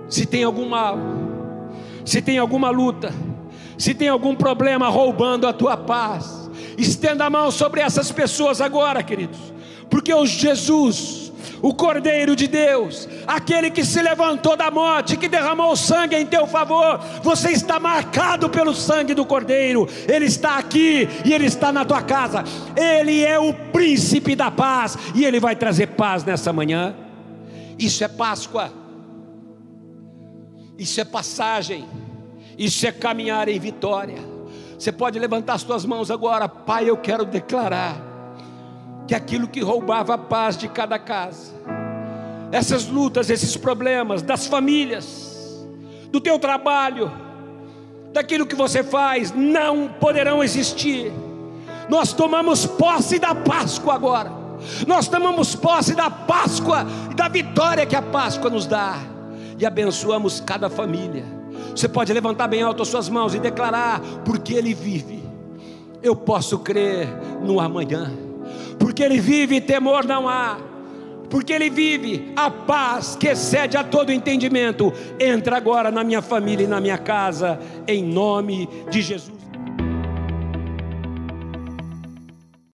Se 0.08 0.24
tem 0.24 0.44
algum 0.44 0.68
mal, 0.68 0.96
se 2.04 2.22
tem 2.22 2.38
alguma 2.38 2.70
luta, 2.70 3.12
se 3.76 3.94
tem 3.94 4.08
algum 4.08 4.34
problema 4.34 4.88
roubando 4.88 5.46
a 5.46 5.52
tua 5.52 5.76
paz, 5.76 6.50
estenda 6.78 7.24
a 7.24 7.30
mão 7.30 7.50
sobre 7.50 7.80
essas 7.80 8.12
pessoas 8.12 8.60
agora, 8.60 9.02
queridos, 9.02 9.51
porque 9.92 10.14
o 10.14 10.24
Jesus, 10.24 11.30
o 11.60 11.74
Cordeiro 11.74 12.34
de 12.34 12.48
Deus, 12.48 13.06
aquele 13.26 13.70
que 13.70 13.84
se 13.84 14.00
levantou 14.00 14.56
da 14.56 14.70
morte, 14.70 15.18
que 15.18 15.28
derramou 15.28 15.76
sangue 15.76 16.16
em 16.16 16.24
teu 16.24 16.46
favor. 16.46 16.98
Você 17.22 17.50
está 17.50 17.78
marcado 17.78 18.48
pelo 18.48 18.72
sangue 18.72 19.12
do 19.12 19.26
Cordeiro, 19.26 19.86
ele 20.08 20.24
está 20.24 20.56
aqui 20.56 21.06
e 21.26 21.34
ele 21.34 21.44
está 21.44 21.70
na 21.70 21.84
tua 21.84 22.00
casa. 22.00 22.42
Ele 22.74 23.22
é 23.22 23.38
o 23.38 23.52
príncipe 23.52 24.34
da 24.34 24.50
paz 24.50 24.96
e 25.14 25.26
ele 25.26 25.38
vai 25.38 25.54
trazer 25.54 25.88
paz 25.88 26.24
nessa 26.24 26.54
manhã. 26.54 26.96
Isso 27.78 28.02
é 28.02 28.08
Páscoa, 28.08 28.72
isso 30.78 30.98
é 31.02 31.04
passagem, 31.04 31.84
isso 32.56 32.86
é 32.86 32.92
caminhar 32.92 33.46
em 33.46 33.58
vitória. 33.58 34.20
Você 34.78 34.90
pode 34.90 35.18
levantar 35.18 35.52
as 35.52 35.60
suas 35.60 35.84
mãos 35.84 36.10
agora, 36.10 36.48
Pai. 36.48 36.88
Eu 36.88 36.96
quero 36.96 37.26
declarar 37.26 38.11
que 39.06 39.14
aquilo 39.14 39.48
que 39.48 39.60
roubava 39.60 40.14
a 40.14 40.18
paz 40.18 40.56
de 40.56 40.68
cada 40.68 40.98
casa, 40.98 41.52
essas 42.50 42.86
lutas, 42.86 43.30
esses 43.30 43.56
problemas 43.56 44.22
das 44.22 44.46
famílias, 44.46 45.66
do 46.10 46.20
teu 46.20 46.38
trabalho, 46.38 47.10
daquilo 48.12 48.46
que 48.46 48.54
você 48.54 48.84
faz, 48.84 49.32
não 49.32 49.88
poderão 49.88 50.44
existir. 50.44 51.10
Nós 51.88 52.12
tomamos 52.12 52.66
posse 52.66 53.18
da 53.18 53.34
Páscoa 53.34 53.94
agora. 53.94 54.30
Nós 54.86 55.08
tomamos 55.08 55.54
posse 55.54 55.94
da 55.94 56.10
Páscoa 56.10 56.86
e 57.10 57.14
da 57.14 57.28
vitória 57.28 57.86
que 57.86 57.96
a 57.96 58.02
Páscoa 58.02 58.50
nos 58.50 58.66
dá. 58.66 58.96
E 59.58 59.66
abençoamos 59.66 60.40
cada 60.40 60.68
família. 60.68 61.24
Você 61.74 61.88
pode 61.88 62.12
levantar 62.12 62.48
bem 62.48 62.62
alto 62.62 62.82
as 62.82 62.88
suas 62.88 63.08
mãos 63.08 63.34
e 63.34 63.38
declarar: 63.38 64.00
porque 64.24 64.54
Ele 64.54 64.74
vive, 64.74 65.24
eu 66.02 66.14
posso 66.14 66.58
crer 66.58 67.08
no 67.42 67.60
amanhã 67.60 68.12
porque 68.82 69.00
Ele 69.00 69.20
vive, 69.20 69.60
temor 69.60 70.04
não 70.04 70.28
há. 70.28 70.58
Porque 71.30 71.52
Ele 71.52 71.70
vive, 71.70 72.32
a 72.34 72.50
paz 72.50 73.14
que 73.14 73.28
excede 73.28 73.76
a 73.76 73.84
todo 73.84 74.10
entendimento, 74.10 74.92
entra 75.20 75.56
agora 75.56 75.92
na 75.92 76.02
minha 76.02 76.20
família 76.20 76.64
e 76.64 76.66
na 76.66 76.80
minha 76.80 76.98
casa, 76.98 77.60
em 77.86 78.02
nome 78.02 78.68
de 78.90 79.00
Jesus. 79.00 79.41